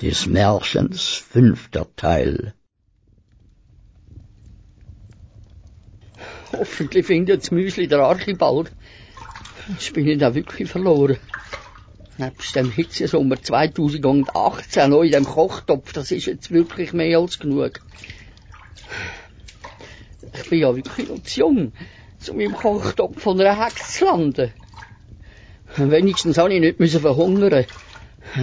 Des 0.00 0.26
Märchens 0.26 1.08
fünfter 1.08 1.86
Teil. 1.96 2.54
Hoffentlich 6.52 7.06
findet 7.06 7.42
das 7.42 7.50
Müsli 7.50 7.86
der 7.86 8.00
Archibald. 8.00 8.72
Jetzt 9.68 9.92
bin 9.92 10.08
ich 10.08 10.18
da 10.18 10.34
wirklich 10.34 10.70
verloren. 10.70 11.18
Nebst 12.20 12.54
dem 12.54 12.70
Hitzesommer 12.70 13.42
2018 13.42 14.90
noch 14.90 15.02
in 15.02 15.12
dem 15.12 15.24
Kochtopf, 15.24 15.94
das 15.94 16.10
ist 16.10 16.26
jetzt 16.26 16.50
wirklich 16.50 16.92
mehr 16.92 17.18
als 17.18 17.38
genug. 17.38 17.80
Ich 20.34 20.50
bin 20.50 20.58
ja 20.58 20.76
wirklich 20.76 21.08
noch 21.08 21.22
zu 21.22 21.40
jung, 21.40 21.72
um 22.28 22.40
im 22.40 22.52
Kochtopf 22.52 23.22
von 23.22 23.40
einer 23.40 23.64
Hex 23.64 23.94
zu 23.94 24.04
landen. 24.04 24.52
Wenigstens 25.76 26.36
habe 26.36 26.52
ich 26.52 26.60
nicht 26.60 26.78
müssen 26.78 27.00
verhungern. 27.00 27.64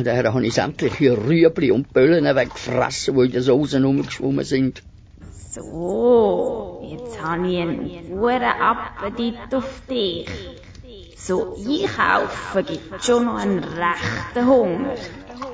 Daher 0.03 0.33
habe 0.33 0.47
ich 0.47 0.55
sämtliche 0.55 1.15
Rüebli 1.15 1.69
und 1.69 1.93
Böllen 1.93 2.25
weggefressen, 2.35 3.15
die 3.15 3.25
in 3.25 3.31
den 3.31 3.41
Soßen 3.43 3.85
rumgeschwommen 3.85 4.43
sind. 4.43 4.81
So, 5.51 6.81
jetzt 6.83 7.21
habe 7.21 7.47
ich 7.47 7.59
einen 7.59 8.09
guten 8.09 8.43
Appetit 8.43 9.53
auf 9.53 9.81
dich. 9.87 10.27
So 11.27 11.57
einkaufen 11.57 12.65
gibt 12.65 13.03
schon 13.03 13.25
noch 13.25 13.35
einen 13.35 13.61
rechten 13.61 14.47
Hunger. 14.47 14.95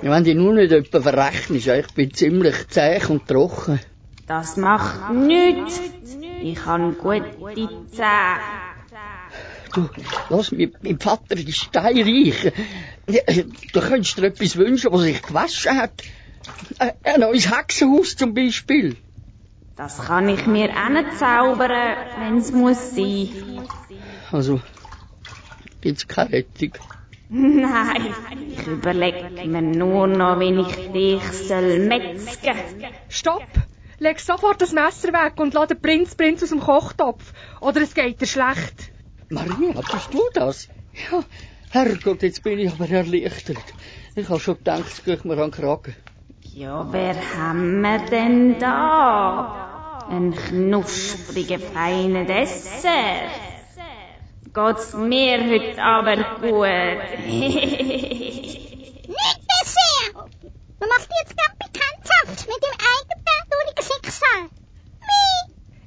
Ja, 0.03 0.11
wenn 0.11 0.23
du 0.23 0.35
nur 0.35 0.53
nicht 0.53 0.71
etwa 0.71 1.01
verrechnest, 1.01 1.65
ich 1.67 1.87
bin 1.95 2.13
ziemlich 2.13 2.67
zäh 2.67 3.01
und 3.07 3.27
trocken. 3.27 3.79
Das 4.27 4.55
macht 4.55 5.11
nichts. 5.11 5.81
Ich 6.43 6.63
habe 6.63 6.93
gute 6.93 7.69
Zähne. 7.91 8.39
Du, 9.73 9.89
lass, 10.29 10.51
mein, 10.51 10.73
mein 10.83 10.99
Vater 10.99 11.35
ist 11.37 11.57
steinreich. 11.57 12.53
Du 13.73 13.81
könntest 13.81 14.17
dir 14.19 14.25
etwas 14.25 14.55
wünschen, 14.55 14.91
was 14.91 15.01
sich 15.01 15.23
gewaschen 15.23 15.75
hat. 15.75 16.03
Ein 16.77 17.19
neues 17.21 17.49
Hexenhaus 17.49 18.15
zum 18.15 18.35
Beispiel. 18.35 18.95
Das 19.75 19.97
kann 20.05 20.29
ich 20.29 20.45
mir 20.45 20.69
auch 20.69 20.89
nicht 20.89 21.17
zaubern, 21.17 21.97
wenn's 22.19 22.51
muss 22.51 22.95
sein. 22.95 23.29
Also, 24.31 24.61
Rettung. 25.85 26.73
Nein, 27.29 28.13
ich 28.49 28.67
überlege 28.67 29.47
mir 29.47 29.61
nur 29.61 30.07
noch, 30.07 30.39
wie 30.39 30.61
ich 30.61 30.91
dich 30.91 31.47
soll 31.47 31.79
metzgen. 31.79 32.57
Stopp! 33.09 33.47
Leg 33.99 34.19
sofort 34.19 34.61
das 34.61 34.71
Messer 34.71 35.13
weg 35.13 35.39
und 35.39 35.53
lass 35.53 35.67
den 35.67 35.81
Prinz 35.81 36.15
Prinz 36.15 36.43
aus 36.43 36.49
dem 36.49 36.59
Kochtopf. 36.59 37.33
Oder 37.61 37.81
es 37.81 37.93
geht 37.93 38.21
dir 38.21 38.27
schlecht. 38.27 38.91
Maria, 39.29 39.81
bist 39.91 40.13
du 40.13 40.21
das? 40.33 40.67
Ja, 41.11 41.23
Herrgott, 41.71 42.21
jetzt 42.21 42.43
bin 42.43 42.59
ich 42.59 42.71
aber 42.71 42.89
erleichtert. 42.89 43.63
Ich 44.15 44.29
habe 44.29 44.39
schon 44.39 44.57
gedacht, 44.57 44.85
es 44.87 45.03
geht 45.03 45.25
mir 45.25 45.33
an 45.33 45.49
den 45.49 45.51
Kragen. 45.51 45.95
Ja, 46.41 46.87
wer 46.91 47.15
haben 47.35 47.81
wir 47.81 47.99
denn 48.11 48.59
da? 48.59 50.05
Ein 50.09 50.35
knuspriger, 50.35 51.59
feiner 51.59 52.25
Dessert. 52.25 53.52
Geht's 54.53 54.93
mir 54.93 55.43
heute 55.49 55.81
aber 55.81 56.15
gut? 56.15 56.67
Nicht 57.25 58.59
Dessert! 59.49 60.13
Man 60.79 60.89
macht 60.89 61.09
jetzt 61.21 61.35
ganz 61.35 61.57
Bekanntschaft 61.57 62.47
mit 62.47 62.61
dem 62.61 62.75
eigenpersönlichen 62.93 63.81
Schicksal. 63.81 64.49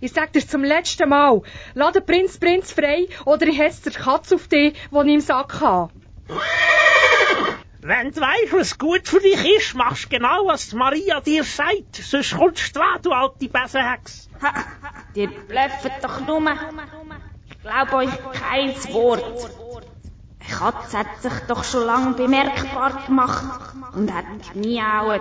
Ich 0.01 0.12
sag 0.12 0.33
dir 0.33 0.45
zum 0.45 0.64
letzten 0.64 1.09
Mal, 1.09 1.43
lass 1.75 1.93
den 1.93 2.05
Prinz 2.05 2.39
Prinz 2.39 2.73
frei 2.73 3.07
oder 3.25 3.47
ich 3.47 3.57
hetze 3.57 3.91
der 3.91 4.03
Katz 4.03 4.33
auf 4.33 4.49
dich, 4.49 4.73
die 4.73 4.97
ich 4.97 5.14
im 5.14 5.21
Sack 5.21 5.61
habe. 5.61 5.93
Wenn 7.83 8.11
du 8.11 8.21
weißt, 8.21 8.53
was 8.53 8.79
gut 8.79 9.07
für 9.07 9.21
dich 9.21 9.45
ist, 9.59 9.77
machst 9.77 10.07
du 10.07 10.09
genau, 10.09 10.49
was 10.49 10.73
Maria 10.73 11.21
dir 11.21 11.45
sagt. 11.45 11.95
Sonst 11.95 12.37
kommst 12.37 12.75
du 12.75 12.81
dran, 12.81 13.01
du 13.01 13.12
alte 13.12 13.49
Besenhex. 13.49 14.29
Ihr 15.14 15.29
blöfft 15.29 16.03
doch 16.03 16.21
nur. 16.27 16.41
Ich 17.67 17.73
glaub 17.73 17.93
euch 17.95 18.11
kein 18.33 18.69
Wort. 18.95 19.25
Eine 20.39 20.57
Katze 20.57 20.99
hat 20.99 21.21
sich 21.21 21.33
doch 21.49 21.64
schon 21.64 21.85
lange 21.85 22.14
bemerkbar 22.14 23.03
gemacht 23.05 23.75
und 23.93 24.14
hat 24.14 24.55
miaut. 24.55 25.21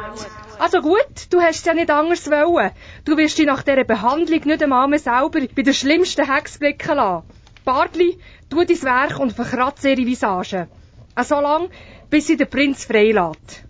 Also 0.59 0.81
gut, 0.81 1.25
du 1.31 1.41
hast 1.41 1.57
es 1.57 1.65
ja 1.65 1.73
nicht 1.73 1.89
anders 1.89 2.29
wollen. 2.29 2.69
Du 3.03 3.17
wirst 3.17 3.39
dich 3.39 3.47
nach 3.47 3.63
dieser 3.63 3.83
Behandlung 3.83 4.41
nicht 4.45 4.61
einmal 4.61 4.87
mehr 4.87 4.99
selber 4.99 5.39
bei 5.55 5.63
der 5.63 5.73
schlimmsten 5.73 6.31
Hex 6.31 6.59
blicken 6.59 6.97
lassen. 6.97 7.25
Bartli, 7.63 8.19
tu 8.51 8.63
dein 8.63 8.83
Werk 8.83 9.17
und 9.17 9.33
verkratze 9.33 9.89
ihre 9.89 10.05
Visage. 10.05 10.67
Auch 11.15 11.23
so 11.23 11.41
lang, 11.41 11.69
bis 12.11 12.27
sie 12.27 12.37
den 12.37 12.47
Prinz 12.47 12.85
freilässt. 12.85 13.63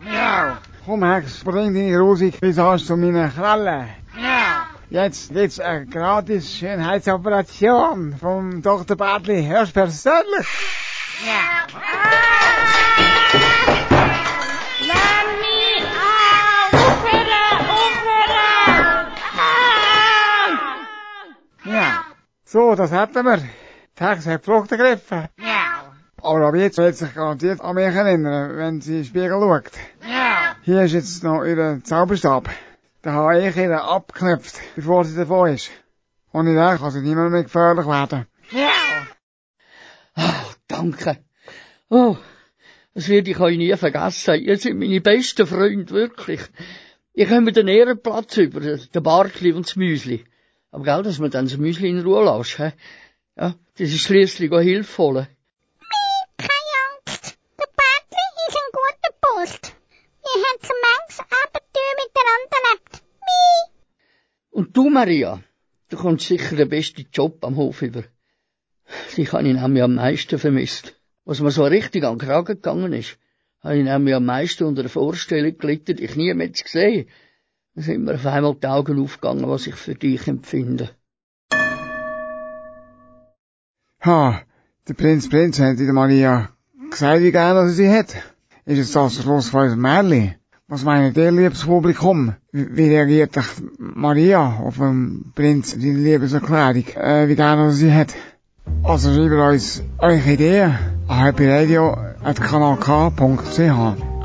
Miau. 0.00 0.56
Komm, 0.86 1.04
Hex, 1.04 1.44
bring 1.44 1.74
deine 1.74 1.98
grusige 1.98 2.40
Visage 2.40 2.82
zu 2.82 2.96
meinen 2.96 3.30
Krallen. 3.30 3.88
Jetzt 4.88 5.32
gibt's 5.34 5.58
eine 5.58 5.86
gratis 5.86 6.54
Schönheitsoperation 6.54 8.14
vom 8.20 8.62
Dr. 8.62 8.96
Bartli 8.96 9.44
höchstpersönlich. 9.44 10.46
Aufhören! 16.72 17.26
Aufhören! 17.68 18.36
Ja. 21.64 22.04
So, 22.44 22.76
das 22.76 22.92
hätten 22.92 23.24
wir. 23.24 23.42
Hex 23.98 24.26
hat 24.26 24.44
Flucht 24.44 24.70
ergriffen. 24.70 25.26
Aber 26.22 26.46
ab 26.46 26.54
jetzt 26.54 26.78
wird 26.78 26.96
sich 26.96 27.12
garantiert 27.12 27.60
an 27.60 27.74
mich 27.74 27.84
erinnern, 27.84 28.56
wenn 28.56 28.80
sie 28.80 28.92
in 28.92 28.98
den 28.98 29.04
Spiegel 29.04 29.40
schaut. 29.40 29.72
Hier 30.62 30.82
ist 30.82 30.92
jetzt 30.92 31.24
noch 31.24 31.44
ihr 31.44 31.80
Zauberstab. 31.82 32.48
Den 33.06 33.12
habe 33.12 33.46
ich 33.46 33.56
ihr 33.56 33.84
abgeknüpft, 33.84 34.56
bevor 34.74 35.04
sie 35.04 35.16
davon 35.16 35.54
ist. 35.54 35.70
Ohne 36.32 36.54
den 36.54 36.78
kann 36.78 36.90
sie 36.90 37.02
niemand 37.02 37.30
mehr 37.30 37.44
gefährlich 37.44 37.86
werden. 37.86 38.26
Danke. 40.66 41.18
Oh, 41.88 42.16
das 42.94 43.08
werde 43.08 43.30
ich 43.30 43.38
euch 43.38 43.58
nie 43.58 43.76
vergessen. 43.76 44.42
Ihr 44.42 44.58
seid 44.58 44.74
meine 44.74 45.00
besten 45.00 45.46
Freunde, 45.46 45.94
wirklich. 45.94 46.40
Ich 47.12 47.28
komme 47.28 47.52
den 47.52 47.68
Ehrenplatz 47.68 48.38
über, 48.38 48.58
den 48.58 49.02
Bartli 49.04 49.52
und 49.52 49.68
das 49.68 49.76
Müsli. 49.76 50.24
Aber 50.72 50.82
gell, 50.82 51.04
dass 51.04 51.20
man 51.20 51.30
dann 51.30 51.44
das 51.44 51.58
Müsli 51.58 51.88
in 51.88 52.00
Ruhe 52.00 52.24
lässt, 52.24 52.58
hä? 52.58 52.72
Ja, 53.36 53.54
das 53.78 53.92
ist 53.92 54.00
schliesslich 54.00 54.50
auch 54.50 54.58
Hilfe 54.58 55.28
Maria, 64.96 65.40
du 65.90 65.96
kommst 65.98 66.26
sicher 66.26 66.56
den 66.56 66.70
besten 66.70 67.04
Job 67.12 67.44
am 67.44 67.56
Hof 67.56 67.82
über. 67.82 68.04
Die 69.14 69.28
habe 69.28 69.46
ich 69.46 69.54
nämlich 69.54 69.82
am 69.82 69.94
meisten 69.96 70.38
vermisst. 70.38 70.94
Was 71.26 71.40
mir 71.40 71.50
so 71.50 71.64
richtig 71.64 72.02
an 72.04 72.16
den 72.16 72.26
Kragen 72.26 72.54
gegangen 72.54 72.94
ist, 72.94 73.18
habe 73.62 73.76
ich 73.76 73.84
nämlich 73.84 74.14
am 74.14 74.24
meisten 74.24 74.64
unter 74.64 74.84
der 74.84 74.90
Vorstellung 74.90 75.58
gelitten, 75.58 75.96
dich 75.96 76.16
nie 76.16 76.32
mehr 76.32 76.50
zu 76.54 76.64
sehen. 76.66 77.08
Da 77.74 77.82
sind 77.82 78.04
mir 78.04 78.14
auf 78.14 78.24
einmal 78.24 78.54
die 78.54 78.66
Augen 78.68 78.98
aufgegangen, 79.02 79.46
was 79.50 79.66
ich 79.66 79.74
für 79.74 79.96
dich 79.96 80.26
empfinde. 80.28 80.88
Ha, 84.06 84.20
der 84.88 84.94
Prinz 84.94 85.28
Prinz 85.28 85.60
hat 85.60 85.78
der 85.78 85.92
Maria 85.92 86.32
gesagt, 86.90 87.22
wie 87.22 87.32
gerne 87.32 87.60
er 87.60 87.68
sie 87.68 87.90
hat. 87.90 88.16
Ist 88.64 88.78
es 88.78 88.92
das 88.92 89.22
Schluss 89.22 89.50
von 89.50 89.64
unserem 89.64 89.82
Märchen? 89.82 90.36
Was 90.68 90.82
meint 90.82 91.16
ihr, 91.16 91.30
liebes 91.30 91.64
Publikum? 91.64 92.34
Wie 92.50 92.88
reagiert 92.88 93.38
Maria 93.78 94.54
auf 94.64 94.78
den 94.78 95.30
Prinz 95.32 95.78
die 95.78 95.92
Liebeserklärung, 95.92 96.86
äh, 96.96 97.28
wie 97.28 97.36
gerne 97.36 97.66
er 97.66 97.70
sie 97.70 97.94
hat? 97.94 98.08
Also 98.82 99.14
schreibt 99.14 99.52
uns 99.52 99.84
eure 99.98 100.28
Ideen 100.28 100.76
an 101.06 101.24
happyradio.kanalk.ch 101.24 103.60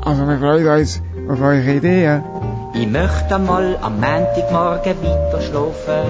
Also 0.04 0.26
wir 0.26 0.38
freuen 0.38 0.66
uns 0.66 1.00
auf 1.28 1.40
eure 1.40 1.74
Ideen. 1.76 2.24
Ich 2.74 2.88
möchte 2.88 3.38
mal 3.38 3.78
am 3.80 4.00
Montagmorgen 4.00 4.96
weiter 5.00 5.40
schlafen, 5.42 6.02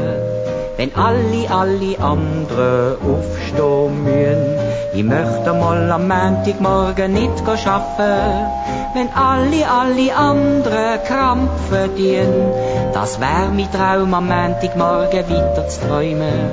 wenn 0.79 0.95
alle, 0.95 1.51
alle 1.51 1.99
anderen 1.99 2.97
aufstehen 3.05 4.05
müssen. 4.05 4.57
Ich 4.95 5.05
möchte 5.05 5.53
mal 5.53 5.91
am 5.91 6.09
Montagmorgen 6.09 7.13
nicht 7.13 7.47
arbeiten, 7.47 8.47
wenn 8.95 9.09
alle, 9.15 9.71
alle 9.71 10.15
anderen 10.15 11.03
krampfen 11.05 11.97
dienen. 11.97 12.53
Das 12.93 13.21
wär 13.21 13.49
mein 13.53 13.71
Traum 13.73 14.15
am 14.15 14.29
Montagmorgen 14.29 15.29
weiter 15.31 15.69
zu 15.69 15.81
träumen. 15.87 16.51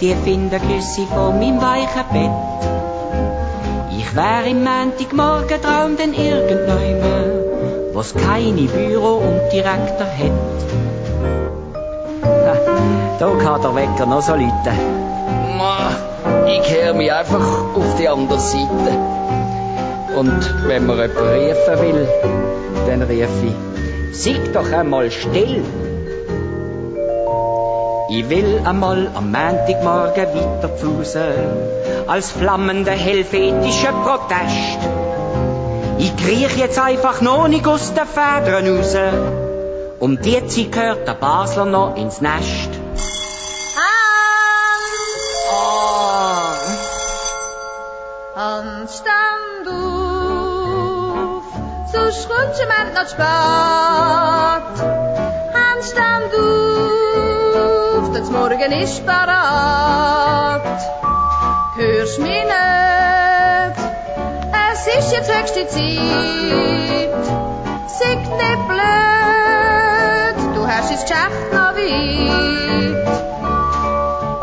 Die 0.00 0.14
finden 0.14 0.60
Küsse 0.60 1.06
von 1.06 1.38
meinem 1.38 1.60
weichen 1.62 2.06
Bett. 2.12 2.30
Ich 3.96 4.16
wär 4.16 4.44
im 4.46 4.64
Montagmorgen 4.64 5.62
Traum 5.62 5.96
denn 5.96 6.12
irgendjemand, 6.14 7.94
was 7.94 8.14
keine 8.14 8.62
Büro 8.62 9.18
und 9.18 9.52
Direktor 9.52 10.06
hat. 10.06 10.58
Da 13.20 13.30
kann 13.32 13.60
der 13.60 13.74
Wecker 13.74 14.06
noch 14.06 14.22
so 14.22 14.32
läuten. 14.32 14.78
Ma, 15.58 15.90
ich 16.46 16.62
kehre 16.62 16.94
mich 16.94 17.12
einfach 17.12 17.46
auf 17.76 17.96
die 17.98 18.08
andere 18.08 18.40
Seite. 18.40 19.19
Und 20.20 20.68
wenn 20.68 20.86
man 20.86 20.98
jemanden 20.98 21.16
rufen 21.16 21.76
will, 21.80 22.08
dann 22.86 23.00
rufe 23.00 23.46
ich. 23.46 24.14
Sag 24.22 24.52
doch 24.52 24.70
einmal 24.70 25.10
still. 25.10 25.64
Ich 28.10 28.28
will 28.28 28.60
einmal 28.66 29.08
am 29.14 29.32
Montagmorgen 29.32 30.26
weiter 30.34 30.68
pfusen, 30.68 31.22
als 32.06 32.32
flammender 32.32 32.92
helvetischer 32.92 33.94
Protest. 34.04 34.80
Ich 35.96 36.14
kriech 36.18 36.54
jetzt 36.58 36.78
einfach 36.78 37.22
noch 37.22 37.48
nicht 37.48 37.66
aus 37.66 37.94
den 37.94 38.04
Federn 38.04 38.76
raus. 38.76 38.94
Um 40.00 40.20
die 40.20 40.46
Zeit 40.48 40.72
gehört 40.72 41.08
der 41.08 41.14
Basler 41.14 41.64
noch 41.64 41.96
ins 41.96 42.20
Nest. 42.20 42.70
Hans, 48.36 48.98
stand 48.98 49.14
auf, 49.14 49.19
sonst 52.10 52.28
kommst 52.28 52.60
du 52.60 52.66
mir 52.66 52.84
noch 52.92 53.04
zu 53.04 53.10
spät. 53.10 53.26
Hans, 55.54 55.90
stand 55.90 56.32
auf, 56.34 58.12
das 58.12 58.30
Morgen 58.30 58.72
ist 58.72 59.06
parat. 59.06 60.62
Hörst 61.76 62.18
mich 62.18 62.28
nicht, 62.28 63.78
es 64.72 64.86
ist 64.98 65.12
jetzt 65.12 65.32
höchste 65.32 65.68
Zeit. 65.68 67.10
Sieg 67.86 68.18
nicht 68.18 68.68
blöd, 68.68 70.36
du 70.56 70.66
hast 70.66 70.90
das 70.90 71.02
Geschäft 71.02 71.52
noch 71.52 71.74
weit. 71.76 73.06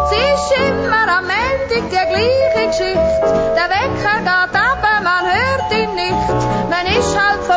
Es 0.03 0.11
ist 0.11 0.51
immer 0.57 1.07
am 1.17 1.29
Ende 1.29 1.75
die 1.75 1.89
gleiche 1.89 2.67
Geschichte. 2.67 3.36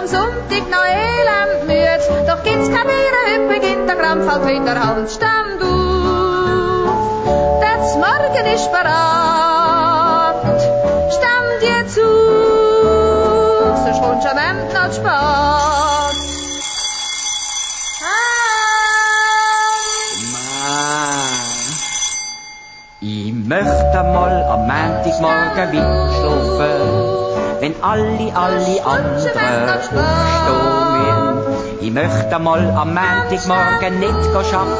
Vom 0.00 0.08
Sonntag 0.08 0.70
noch 0.70 0.84
elend 0.84 1.66
müde. 1.66 2.00
Doch 2.26 2.42
gibt's 2.42 2.68
kein 2.68 2.86
Bier, 2.86 3.14
heute 3.26 3.48
beginnt 3.48 3.88
der 3.88 3.96
Krampf 3.96 4.26
halt 4.30 4.46
wieder 4.46 4.80
Hand. 4.80 5.10
Stand 5.10 5.62
auf, 5.62 6.90
das 7.60 7.96
Morgen 7.96 8.46
ist 8.54 8.72
parat. 8.72 10.62
Stand 11.12 11.62
jetzt 11.62 11.98
auf, 11.98 13.76
sonst 13.84 14.00
kommst 14.02 14.24
du 14.24 14.30
am 14.30 14.38
Ende 14.38 14.74
noch 14.74 14.92
spät. 14.92 15.10
Ich 23.02 23.32
möchte 23.50 24.02
mal 24.04 24.44
Montagmorgen 24.68 25.72
weiter 25.72 26.08
schlafen, 26.14 26.70
wenn 27.58 27.74
alle, 27.82 28.30
alle 28.32 28.76
anderen 28.84 29.68
aufstehen 29.74 30.04
müssen. 30.70 31.80
Ich 31.80 31.90
möchte 31.90 32.38
mal 32.38 32.70
am 32.70 32.94
Montagmorgen 32.94 33.98
nicht 33.98 34.24
arbeiten, 34.36 34.70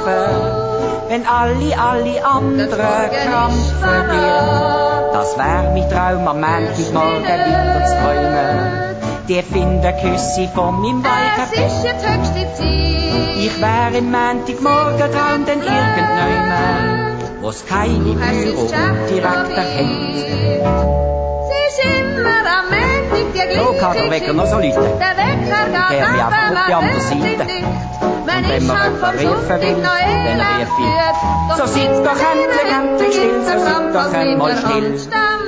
wenn 1.08 1.26
alle, 1.26 1.70
alle 1.80 2.24
anderen 2.24 3.10
Krampf 3.10 3.74
verlieren. 3.80 5.12
Das 5.14 5.36
wär 5.36 5.62
mein 5.74 5.90
Traum 5.90 6.28
am 6.28 6.40
Montagmorgen 6.40 7.24
weiter 7.24 7.86
zu 7.86 7.94
träumen. 7.96 8.96
Die 9.26 9.42
finden 9.42 9.94
Küsse 10.00 10.48
von 10.54 10.80
meinem 10.80 11.02
weichen 11.04 11.42
Es 11.42 11.72
ist 11.72 11.84
jetzt 11.84 12.06
höchste 12.06 12.54
Zeit. 12.54 12.70
ich 13.36 13.60
wär 13.60 13.98
im 13.98 14.12
Montagmorgentraum 14.12 15.44
denn 15.44 15.60
irgendjemand, 15.60 16.99
wo's 17.40 17.64
keine 17.66 18.14
Büro 18.14 18.62
und 18.62 19.10
Direktor 19.10 19.64
hat. 19.64 19.90
Es 21.42 21.68
ist 21.68 21.80
immer 21.84 22.40
am 22.56 22.66
Montag 22.70 23.48
die 23.48 23.58
So 23.58 23.72
kann 23.80 23.94
der 23.94 24.10
Wecker 24.10 24.32
noch 24.32 24.46
so 24.46 24.56
läuten. 24.56 24.82
Der 24.98 25.16
Wecker 25.16 25.62
geht 25.90 26.02
ab, 26.02 26.32
einfach 26.32 26.50
auf 26.50 26.66
die 26.68 26.74
andere 26.74 27.00
Seite. 27.00 27.46
Und 28.00 28.26
wenn 28.26 28.42
man 28.44 28.60
jemanden 28.60 29.28
rufen 29.28 29.60
will, 29.60 29.82
dann 29.82 30.40
rief 30.40 30.74
ich, 30.78 31.56
so 31.56 31.66
sitz 31.66 31.96
doch 32.04 32.20
endlich, 32.32 32.70
endlich 32.78 33.14
still, 33.14 33.42
so 33.44 33.54
sitz 33.58 33.92
doch 33.92 34.12
einmal 34.12 34.56
still. 34.56 34.98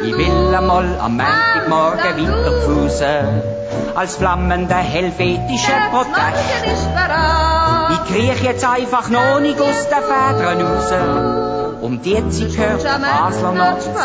Ich 0.04 0.16
will 0.16 0.54
einmal 0.54 0.98
am 1.00 1.16
Montagmorgen 1.16 2.26
weiter 2.26 2.62
fußen, 2.62 3.42
als 3.94 4.16
flammender 4.16 4.76
helvetischer 4.76 5.90
Protest. 5.90 6.88
Ich 7.92 8.14
kriech 8.14 8.42
jetzt 8.42 8.64
einfach 8.64 9.08
noch 9.10 9.40
nicht 9.40 9.60
aus 9.60 9.88
den 9.88 10.02
Federn 10.02 10.62
raus. 10.62 11.31
Um 11.82 12.00
die 12.00 12.14
gehört. 12.14 12.84
Der 12.84 12.98
Basler 13.00 13.52
noch 13.52 13.76
ins 13.76 13.86
Nest. 13.86 13.98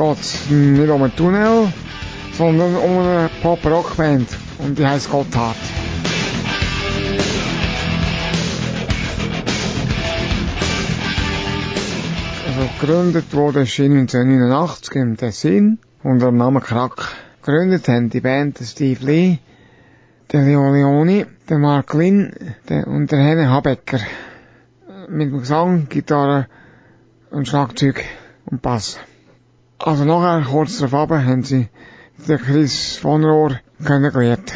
geht 0.00 0.20
es 0.20 0.50
nicht 0.50 0.88
um 0.88 1.02
einen 1.02 1.14
Tunnel, 1.14 1.72
sondern 2.32 2.74
um 2.76 2.98
eine 2.98 3.28
Pop-Rock-Band. 3.42 4.28
Und 4.58 4.78
die 4.78 4.86
heißt 4.86 5.10
Gotthard. 5.10 5.56
Also 12.46 12.68
gegründet 12.80 13.34
wurde 13.34 13.66
sie 13.66 13.84
1989 13.84 14.94
im 14.96 15.16
Tessin 15.18 15.78
unter 16.02 16.26
dem 16.26 16.38
Namen 16.38 16.62
Krack. 16.62 17.08
Gegründet 17.42 17.86
haben 17.88 18.08
die 18.08 18.20
Band 18.20 18.58
Steve 18.62 19.04
Lee, 19.04 19.38
der 20.32 20.42
Leo 20.42 20.72
Leoni, 20.72 21.26
der 21.48 21.58
Mark 21.58 21.92
Lynn 21.92 22.32
der, 22.70 22.86
und 22.86 23.12
der 23.12 23.18
Henne 23.18 23.50
Habecker. 23.50 24.00
Mit 25.08 25.30
dem 25.30 25.40
Gesang, 25.40 25.88
Gitarre 25.90 26.46
und 27.30 27.46
Schlagzeug 27.46 28.02
und 28.46 28.62
Bass. 28.62 28.98
Also 29.82 30.04
nachher, 30.04 30.44
kurz 30.46 30.78
darauf 30.78 31.08
haben 31.08 31.42
sie 31.42 31.68
den 32.28 32.38
Chris 32.38 32.96
von 32.98 33.24
Rohr 33.24 33.60
kennengelernt. 33.82 34.52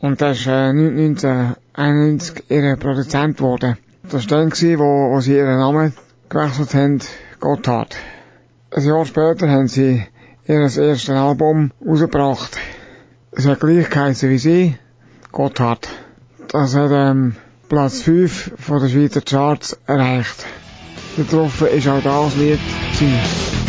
Und 0.00 0.20
das 0.20 0.40
ist 0.40 0.48
äh, 0.48 0.70
1991 0.70 2.44
ihr 2.48 2.74
Produzent 2.74 3.36
geworden. 3.36 3.76
Das 4.02 4.28
war 4.28 4.38
dann, 4.38 4.50
wo, 4.50 5.14
wo 5.14 5.20
sie 5.20 5.36
ihren 5.36 5.58
Namen 5.58 5.92
gewechselt 6.28 6.74
haben, 6.74 6.98
Gotthard. 7.38 7.96
Ein 8.72 8.84
Jahr 8.84 9.06
später 9.06 9.48
haben 9.48 9.68
sie 9.68 10.04
ihr 10.48 10.60
erstes 10.60 11.10
Album 11.10 11.70
rausgebracht. 11.86 12.58
Es 13.30 13.46
hat 13.46 13.60
gleich 13.60 13.88
geheißen 13.88 14.30
wie 14.30 14.38
sie, 14.38 14.76
Gotthard. 15.30 15.88
Das 16.48 16.74
hat 16.74 16.90
ähm, 16.92 17.36
Platz 17.68 18.02
5 18.02 18.54
von 18.58 18.80
der 18.80 18.88
Schweizer 18.88 19.20
Charts 19.20 19.78
erreicht. 19.86 20.44
Getroffen 21.16 21.68
ist 21.68 21.86
auch 21.86 22.02
das 22.02 22.34
Lied 22.34 22.58
gewesen. 22.98 23.65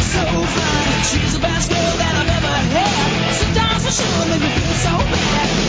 So 0.00 0.24
fine, 0.24 1.02
she's 1.04 1.34
the 1.34 1.40
best 1.40 1.68
girl 1.70 1.96
that 2.00 2.14
I've 2.16 2.30
ever 2.38 2.56
had. 2.72 3.34
Sometimes 3.34 3.84
for 3.84 3.92
sure 3.92 4.26
make 4.30 4.40
me 4.40 4.48
feel 4.48 4.74
so 4.74 4.96
bad. 4.96 5.59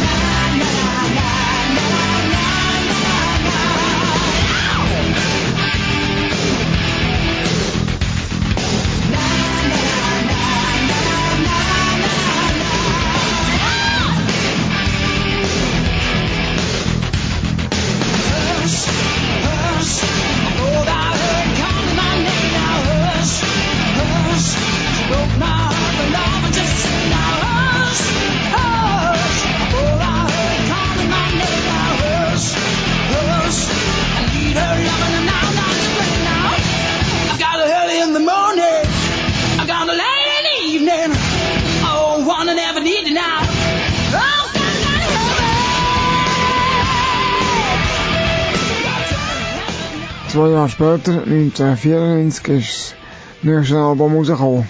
Später, 50.69 51.23
1994, 51.23 52.47
ist 52.49 52.95
das 53.41 53.43
nächste 53.43 53.77
Album 53.77 54.15
rausgekommen. 54.15 54.67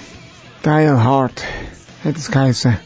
Geil 0.63 1.03
Hard 1.03 1.43
hat 2.03 2.17
es 2.17 2.29
geheissen. 2.29 2.77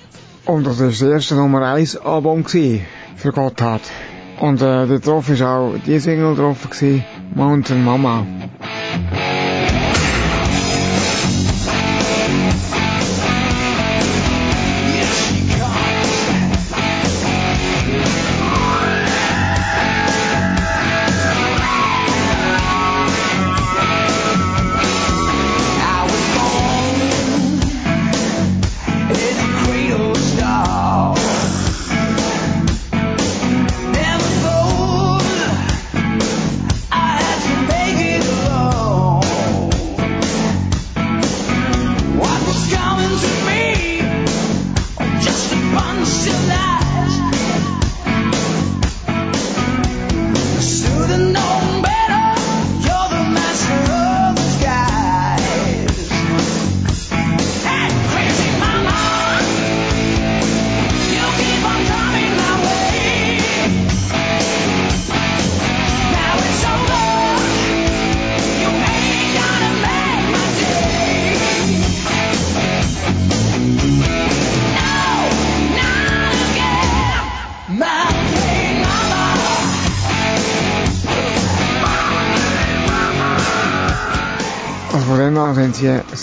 Und 0.45 0.65
das 0.65 0.79
war 0.79 0.87
das 0.87 1.01
erste 1.01 1.35
Nummer 1.35 1.61
1 1.73 1.97
Album 1.97 2.43
gewesen 2.43 2.85
für 3.15 3.31
Gotthard. 3.31 3.81
Und 4.39 4.61
äh, 4.61 4.87
da 4.87 4.97
drauf 4.97 5.29
war 5.29 5.59
auch 5.59 5.73
die 5.85 5.99
Single 5.99 6.35
drauf, 6.35 6.67
Mountain 7.33 7.83
Mama. 7.83 8.25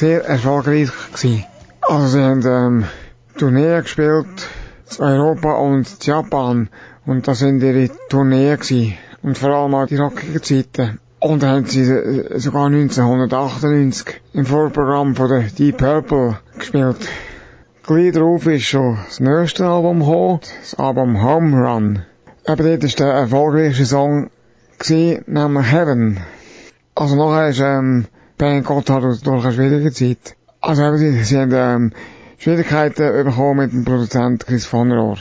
Sehr 0.03 0.24
erfolgreich 0.24 0.90
gewesen. 1.12 1.44
Also 1.80 2.09
sie 2.09 2.22
haben 2.24 2.42
ähm, 2.44 2.84
Tourneen 3.38 3.82
gespielt, 3.82 4.48
Europa 4.98 5.53
und 5.53 6.05
Japan. 6.05 6.70
Und 7.07 7.28
das 7.28 7.38
sind 7.38 7.62
ihre 7.62 7.88
Tourneen 8.09 8.59
gewesen. 8.59 8.94
Und 9.22 9.38
vor 9.38 9.50
allem 9.50 9.76
auch 9.76 9.86
die 9.86 9.98
rockigen 9.98 10.42
Zeiten. 10.42 10.98
Und 11.20 11.44
dann 11.44 11.50
haben 11.50 11.66
sie 11.66 11.82
äh, 11.82 12.36
sogar 12.40 12.66
1998 12.66 14.20
im 14.32 14.44
Vorprogramm 14.44 15.14
von 15.14 15.28
der 15.28 15.42
Deep 15.42 15.76
Purple 15.76 16.36
gespielt. 16.59 16.96
Gleich 17.86 18.12
drauf 18.12 18.44
ist 18.48 18.64
schon 18.64 18.98
das 19.07 19.20
nächste 19.20 19.66
Album 19.66 20.00
gekommen, 20.00 20.40
das 20.62 20.74
Album 20.80 21.22
Home 21.22 21.64
Run. 21.64 22.03
Aber 22.44 22.64
dort 22.64 22.82
ist 22.82 22.98
der 22.98 23.12
erfolgreichste 23.12 23.86
Song 23.86 24.30
gewesen, 24.80 25.22
nämlich 25.28 25.70
Heaven. 25.70 26.18
Also 26.96 27.14
nachher 27.14 27.50
ist, 27.50 27.61
ähm, 27.61 28.07
Band 28.43 28.66
Gotthard 28.66 29.24
durch 29.24 29.45
eine 29.45 29.53
schwierige 29.53 29.93
Zeit. 29.93 30.36
Also 30.61 30.82
eben, 30.82 30.99
sie, 30.99 31.22
sie 31.22 31.38
haben, 31.38 31.53
ähm, 31.55 31.93
Schwierigkeiten 32.38 33.24
bekommen 33.24 33.59
mit 33.59 33.72
dem 33.72 33.84
Produzent 33.84 34.45
Chris 34.45 34.66
von 34.66 34.90
Rohr. 34.90 35.18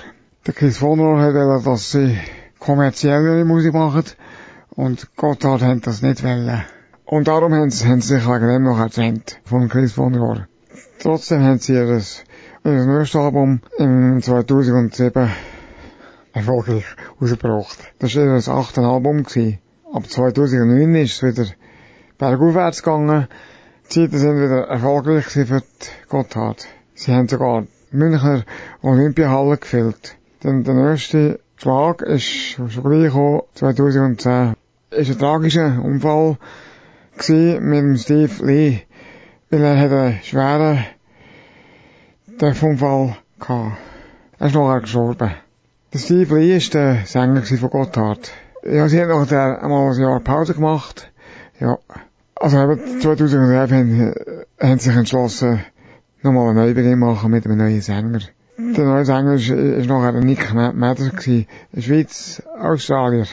Der 0.48 0.56
Chris 0.56 0.80
von 0.80 1.00
Rohr 1.00 1.22
hat 1.22 1.36
wollen, 1.36 1.64
dass 1.64 1.92
sie 1.92 2.18
kommerziellere 2.58 3.46
Musik 3.46 3.76
machen. 3.76 4.06
Und 4.72 5.16
Gotthard 5.18 5.62
hat 5.62 5.86
das 5.86 6.02
nicht 6.02 6.24
wollen. 6.24 6.64
Und 7.06 7.28
darum 7.28 7.54
haben 7.54 7.70
sie, 7.70 7.88
haben 7.88 8.02
sie 8.02 8.16
sich 8.16 8.28
wegen 8.28 8.48
dem 8.48 8.64
noch 8.64 8.84
getrennt. 8.84 9.40
Von 9.46 9.70
Chris 9.70 9.92
von 9.92 10.16
Rohr. 10.16 10.48
Trotzdem 10.98 11.44
haben 11.44 11.60
sie 11.60 11.74
ihr, 11.74 12.02
ihr 12.66 12.86
neuestes 12.88 13.22
Album 13.22 13.62
im 13.78 14.20
2007 14.20 15.30
erfolgreich 16.34 16.86
rausgebracht. 17.22 17.78
Das 18.00 18.16
war 18.16 18.24
ihr 18.24 18.48
achte 18.48 18.82
Album 18.82 19.22
gewesen. 19.22 19.60
Ab 19.94 20.10
2009 20.10 20.96
ist 20.96 21.22
es 21.22 21.38
wieder 21.38 21.46
bergaufwärts 22.22 22.84
gegangen. 22.84 23.28
Die 23.86 23.90
Zeiten 23.90 24.18
sind 24.20 24.36
wieder 24.36 24.68
erfolgreich 24.68 25.26
für 25.26 25.44
die 25.44 25.64
Gotthard. 26.08 26.68
Sie 26.94 27.12
haben 27.12 27.28
sogar 27.28 27.64
die 27.64 27.98
Münchner 27.98 28.44
Olympiahalle 28.84 29.58
gefüllt. 29.58 30.16
Denn 30.44 30.64
der 30.64 30.76
nächste 30.76 31.40
Schlag 31.58 32.04
ist 32.04 32.26
schon 32.26 32.68
gleich 32.68 33.06
gekommen, 33.06 33.42
2010. 33.56 34.54
Ist 34.92 35.10
ein 35.10 35.18
tragischer 35.18 35.82
Unfall 35.84 36.38
mit 37.28 37.80
dem 37.80 37.98
Steve 37.98 38.46
Lee, 38.46 38.82
weil 39.50 39.64
er 39.64 39.80
hat 39.80 39.92
einen 39.92 40.20
schweren 40.22 40.86
Unfall 42.40 43.18
gehabt. 43.40 43.78
Er 44.38 44.48
ist 44.48 44.54
nachher 44.54 44.82
gestorben. 44.82 45.32
Der 45.92 46.00
Steve 46.00 46.38
Lee 46.38 46.56
ist 46.56 46.76
der 46.76 47.04
Sänger 47.06 47.42
von 47.42 47.70
Gotthard. 47.72 48.32
Ja, 48.64 48.88
sie 48.88 49.02
haben 49.02 49.10
noch 49.10 49.26
der, 49.26 49.64
einmal 49.64 49.92
ein 49.92 50.00
Jahr 50.00 50.20
Pause 50.20 50.54
gemacht. 50.54 51.12
Ja. 51.60 51.78
Also 52.42 52.76
2011 52.76 53.72
haben, 53.72 54.02
äh, 54.02 54.68
haben 54.68 54.80
sie 54.80 54.90
sich 54.90 54.98
entschlossen, 54.98 55.60
nochmal 56.24 56.50
einen 56.50 56.58
Neubeginn 56.58 56.98
machen 56.98 57.30
mit 57.30 57.46
einem 57.46 57.60
neuen 57.60 57.82
Sänger. 57.82 58.22
Der 58.58 58.86
neue 58.86 59.06
Sänger 59.06 59.36
ist, 59.36 59.50
ist 59.50 59.88
nachher 59.88 60.14
Nick 60.14 60.52
Matter 60.52 61.10
gewesen. 61.12 61.46
Schweiz, 61.78 62.42
Australier. 62.60 63.28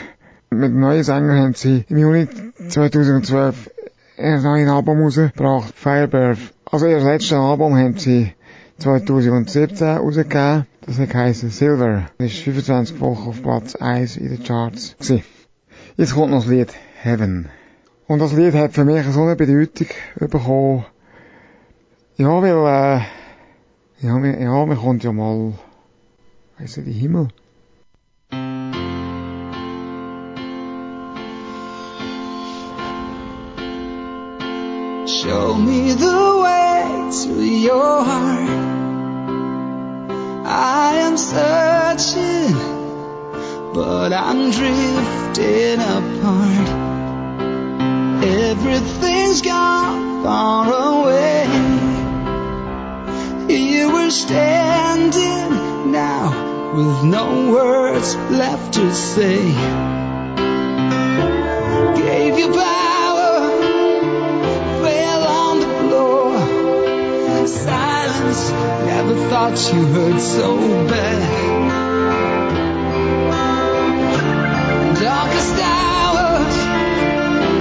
Mit 0.51 0.73
dem 0.73 0.81
neuen 0.81 1.05
Sänger 1.05 1.43
haben 1.43 1.55
sie 1.55 1.87
im 1.89 1.97
Juni 1.97 2.29
2012 2.69 3.71
ein 4.19 4.43
neues 4.43 4.71
Album 4.71 5.01
rausgebracht, 5.01 5.73
Firebird. 5.75 6.39
Also 6.71 6.87
ihr 6.87 7.01
letztes 7.01 7.33
Album 7.33 7.79
haben 7.79 7.97
sie 7.97 8.35
2017 8.79 9.89
rausgegeben. 9.89 10.67
Das 10.85 10.99
geheißen 10.99 11.49
Silver. 11.49 12.11
Das 12.19 12.27
ist 12.27 12.41
25 12.41 13.01
Wochen 13.01 13.31
auf 13.31 13.43
Platz 13.43 13.75
1 13.75 14.19
in 14.19 14.29
den 14.29 14.43
Charts. 14.43 14.97
Gewesen. 14.99 15.23
Jetzt 15.97 16.15
kommt 16.15 16.31
noch 16.31 16.41
das 16.41 16.51
Lied 16.51 16.75
Heaven. 17.01 17.49
Und 18.09 18.21
das 18.21 18.33
Lied 18.33 18.55
hat 18.55 18.73
für 18.73 18.87
mich 18.87 19.07
so 19.07 19.23
eine 19.23 19.37
Bedeutung 19.37 19.89
bekommen. 20.19 20.87
Ja, 22.17 22.41
weil, 22.41 23.01
äh, 23.03 24.07
ja, 24.07 24.15
mir, 24.15 24.41
ja, 24.41 24.65
mir 24.65 24.77
kommt 24.77 25.05
ja 25.05 25.13
mal, 25.13 25.53
weiss 26.59 26.75
die 26.75 26.91
Himmel. 26.91 27.29
Show 35.07 35.55
me 35.55 35.93
the 35.93 36.17
way 36.43 37.11
to 37.11 37.43
your 37.43 38.05
heart. 38.05 38.49
I 40.47 40.95
am 41.07 41.17
searching, 41.19 42.55
but 43.75 44.13
I'm 44.15 44.51
drifting 44.51 45.81
apart. 45.81 46.88
Everything's 48.61 49.41
gone 49.41 50.25
far 50.25 50.67
away. 50.67 51.47
Here 53.49 53.87
we're 53.87 54.11
standing 54.11 55.93
now 55.93 56.75
with 56.75 57.05
no 57.05 57.53
words 57.53 58.17
left 58.17 58.75
to 58.75 58.93
say. 58.93 59.37
Gave 62.03 62.37
you 62.37 62.49
power, 62.53 63.49
fell 64.83 65.23
on 65.23 65.61
the 65.61 65.71
floor. 65.79 67.47
Silence, 67.47 68.51
never 68.51 69.15
thought 69.29 69.73
you 69.73 69.87
hurt 69.87 70.21
so 70.21 70.57
bad. 70.89 71.88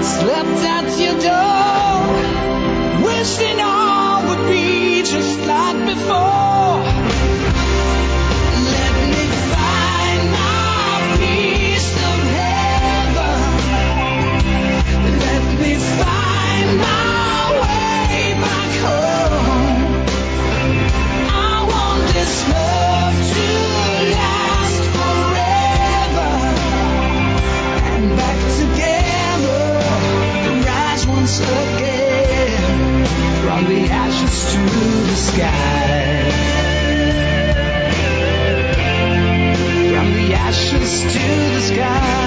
Slept 0.08 0.64
at 0.64 1.00
your 1.00 1.20
door, 1.20 1.77
from 33.58 33.74
the 33.74 33.90
ashes 33.90 34.54
to 34.54 34.60
the 34.60 35.16
sky. 35.16 36.30
From 39.94 40.14
the 40.14 40.34
ashes 40.36 41.02
to 41.02 41.20
the 41.56 41.62
sky. 41.62 42.27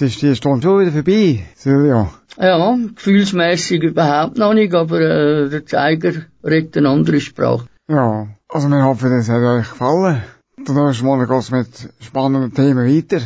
Jetzt 0.00 0.14
ist 0.14 0.22
die 0.22 0.36
Stunde 0.36 0.62
schon 0.62 0.80
wieder 0.80 0.92
vorbei, 0.92 1.44
Silvio. 1.56 2.10
Ja, 2.38 2.76
gefühlsmäßig 2.94 3.82
überhaupt 3.82 4.38
noch 4.38 4.54
nicht, 4.54 4.74
aber 4.74 5.00
äh, 5.00 5.48
der 5.48 5.66
Zeiger 5.66 6.12
redet 6.44 6.76
eine 6.76 6.90
andere 6.90 7.20
Sprache. 7.20 7.66
Ja, 7.88 8.28
also 8.48 8.68
wir 8.68 8.84
hoffen, 8.84 9.12
es 9.12 9.28
hat 9.28 9.42
euch 9.42 9.68
gefallen. 9.68 10.22
Dann 10.64 10.76
Mal 10.76 11.26
geht's 11.26 11.50
mit 11.50 11.68
spannenden 12.00 12.54
Themen 12.54 12.86
weiter. 12.86 13.20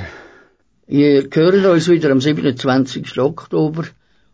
Ihr 0.86 1.28
hört 1.30 1.66
uns 1.66 1.88
wieder 1.88 2.10
am 2.10 2.20
27. 2.20 3.18
Oktober. 3.18 3.84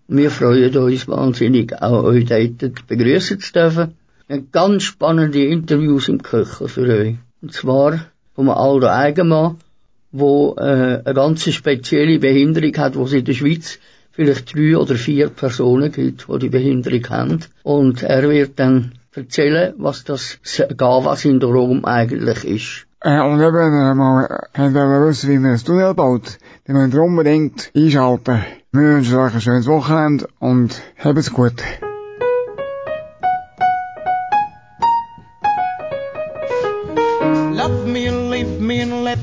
Wir 0.06 0.30
freuen 0.30 0.76
uns 0.76 1.08
wahnsinnig, 1.08 1.74
auch 1.82 2.04
euch 2.04 2.26
dort 2.26 2.86
begrüßen 2.86 3.40
zu 3.40 3.52
dürfen. 3.52 3.94
Wir 4.26 4.36
haben 4.36 4.48
ganz 4.52 4.84
spannende 4.84 5.44
Interviews 5.44 6.08
im 6.08 6.22
Köcher 6.22 6.68
für 6.68 6.82
euch. 6.82 7.16
Und 7.42 7.52
zwar 7.52 8.00
vom 8.34 8.48
Aldo 8.50 8.88
Eigenmann, 8.88 9.56
wo 10.12 10.54
äh, 10.56 11.02
eine 11.04 11.14
ganz 11.14 11.50
spezielle 11.50 12.18
Behinderung 12.18 12.76
hat, 12.76 12.96
wo 12.96 13.04
es 13.04 13.12
in 13.12 13.24
der 13.24 13.34
Schweiz 13.34 13.78
vielleicht 14.10 14.54
drei 14.54 14.76
oder 14.76 14.96
vier 14.96 15.28
Personen 15.28 15.92
gibt, 15.92 16.26
die 16.28 16.38
die 16.38 16.48
Behinderung 16.48 17.08
haben. 17.08 17.40
Und 17.62 18.02
er 18.02 18.28
wird 18.28 18.58
dann 18.58 18.92
erzählen, 19.14 19.74
was 19.78 20.04
das 20.04 20.38
GAVA-Syndrom 20.76 21.84
eigentlich 21.84 22.44
ist. 22.44 22.86
Äh, 23.00 23.20
und 23.20 23.40
eben, 23.40 23.54
wenn 23.54 23.72
ihr 23.72 23.94
mal 23.94 24.48
wollen 24.56 25.08
wissen, 25.08 25.30
wie 25.30 25.38
man 25.38 25.52
ein 25.52 25.58
Tunnel 25.58 25.94
baut, 25.94 26.38
dann 26.66 26.76
müsst 26.76 26.94
ihr 26.94 27.02
unbedingt 27.02 27.70
einschalten. 27.76 28.44
Wir 28.72 28.82
wünschen 28.82 29.16
euch 29.16 29.34
ein 29.34 29.40
schönes 29.40 29.66
Wochenende 29.66 30.28
und 30.40 30.82
habt's 30.98 31.32
gut. 31.32 31.62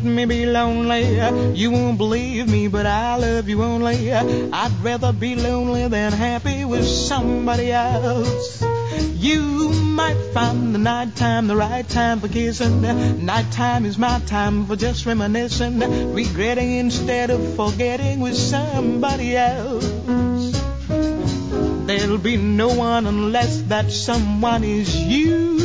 Me 0.06 0.26
be 0.26 0.46
lonely. 0.46 1.20
You 1.58 1.72
won't 1.72 1.98
believe 1.98 2.50
me, 2.50 2.68
but 2.68 2.86
I 2.86 3.18
love 3.18 3.50
you 3.50 3.64
only. 3.64 4.12
I'd 4.12 4.72
rather 4.82 5.12
be 5.12 5.36
lonely 5.36 5.88
than 5.88 6.12
happy 6.12 6.66
with 6.66 6.86
somebody 6.86 7.72
else. 7.72 8.64
You 9.16 9.70
might 9.70 10.32
find 10.34 10.76
the 10.76 10.80
night 10.80 11.16
time 11.16 11.48
the 11.48 11.56
right 11.56 11.88
time 11.88 12.20
for 12.20 12.28
kissing. 12.28 13.26
Nighttime 13.26 13.86
is 13.86 13.98
my 13.98 14.20
time 14.28 14.66
for 14.66 14.76
just 14.76 15.06
reminiscing, 15.06 15.80
regretting 16.14 16.76
instead 16.76 17.30
of 17.30 17.56
forgetting 17.56 18.20
with 18.20 18.36
somebody 18.36 19.36
else. 19.36 19.86
There'll 21.88 22.18
be 22.18 22.38
no 22.38 22.70
one 22.70 23.08
unless 23.08 23.62
that 23.64 23.92
someone 23.92 24.64
is 24.64 24.96
you. 24.96 25.65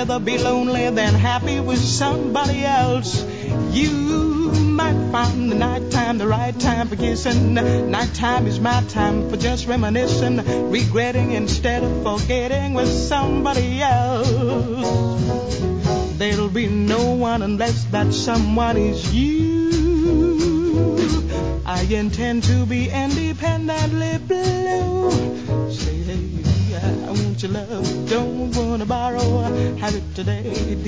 Rather 0.00 0.18
be 0.18 0.38
lonely 0.38 0.88
than 0.88 1.12
happy 1.12 1.60
with 1.60 1.78
somebody 1.78 2.64
else. 2.64 3.22
You 3.70 4.50
might 4.50 5.10
find 5.12 5.52
the 5.52 5.56
night 5.56 5.90
time 5.90 6.16
the 6.16 6.26
right 6.26 6.58
time 6.58 6.88
for 6.88 6.96
kissing. 6.96 7.52
Nighttime 7.52 8.46
is 8.46 8.58
my 8.58 8.82
time 8.88 9.28
for 9.28 9.36
just 9.36 9.66
reminiscing, 9.66 10.70
regretting 10.70 11.32
instead 11.32 11.84
of 11.84 12.02
forgetting 12.02 12.72
with 12.72 12.88
somebody 12.88 13.82
else. 13.82 15.58
There'll 16.16 16.48
be 16.48 16.66
no 16.66 17.16
one 17.16 17.42
unless 17.42 17.84
that 17.96 18.14
someone 18.14 18.78
is 18.78 19.12
you. 19.12 19.68
I 21.66 21.82
intend 21.82 22.44
to 22.44 22.64
be 22.64 22.88
independently 22.88 24.16
blue. 24.16 25.70
Say, 25.70 25.96
hey, 26.08 26.76
I 27.06 27.10
want 27.10 27.42
your 27.42 27.52
love, 27.52 27.99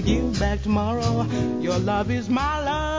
give 0.05 0.39
back 0.39 0.63
tomorrow. 0.63 1.27
Your 1.61 1.79
love 1.79 2.11
is 2.11 2.29
my 2.29 2.61
love. 2.65 2.92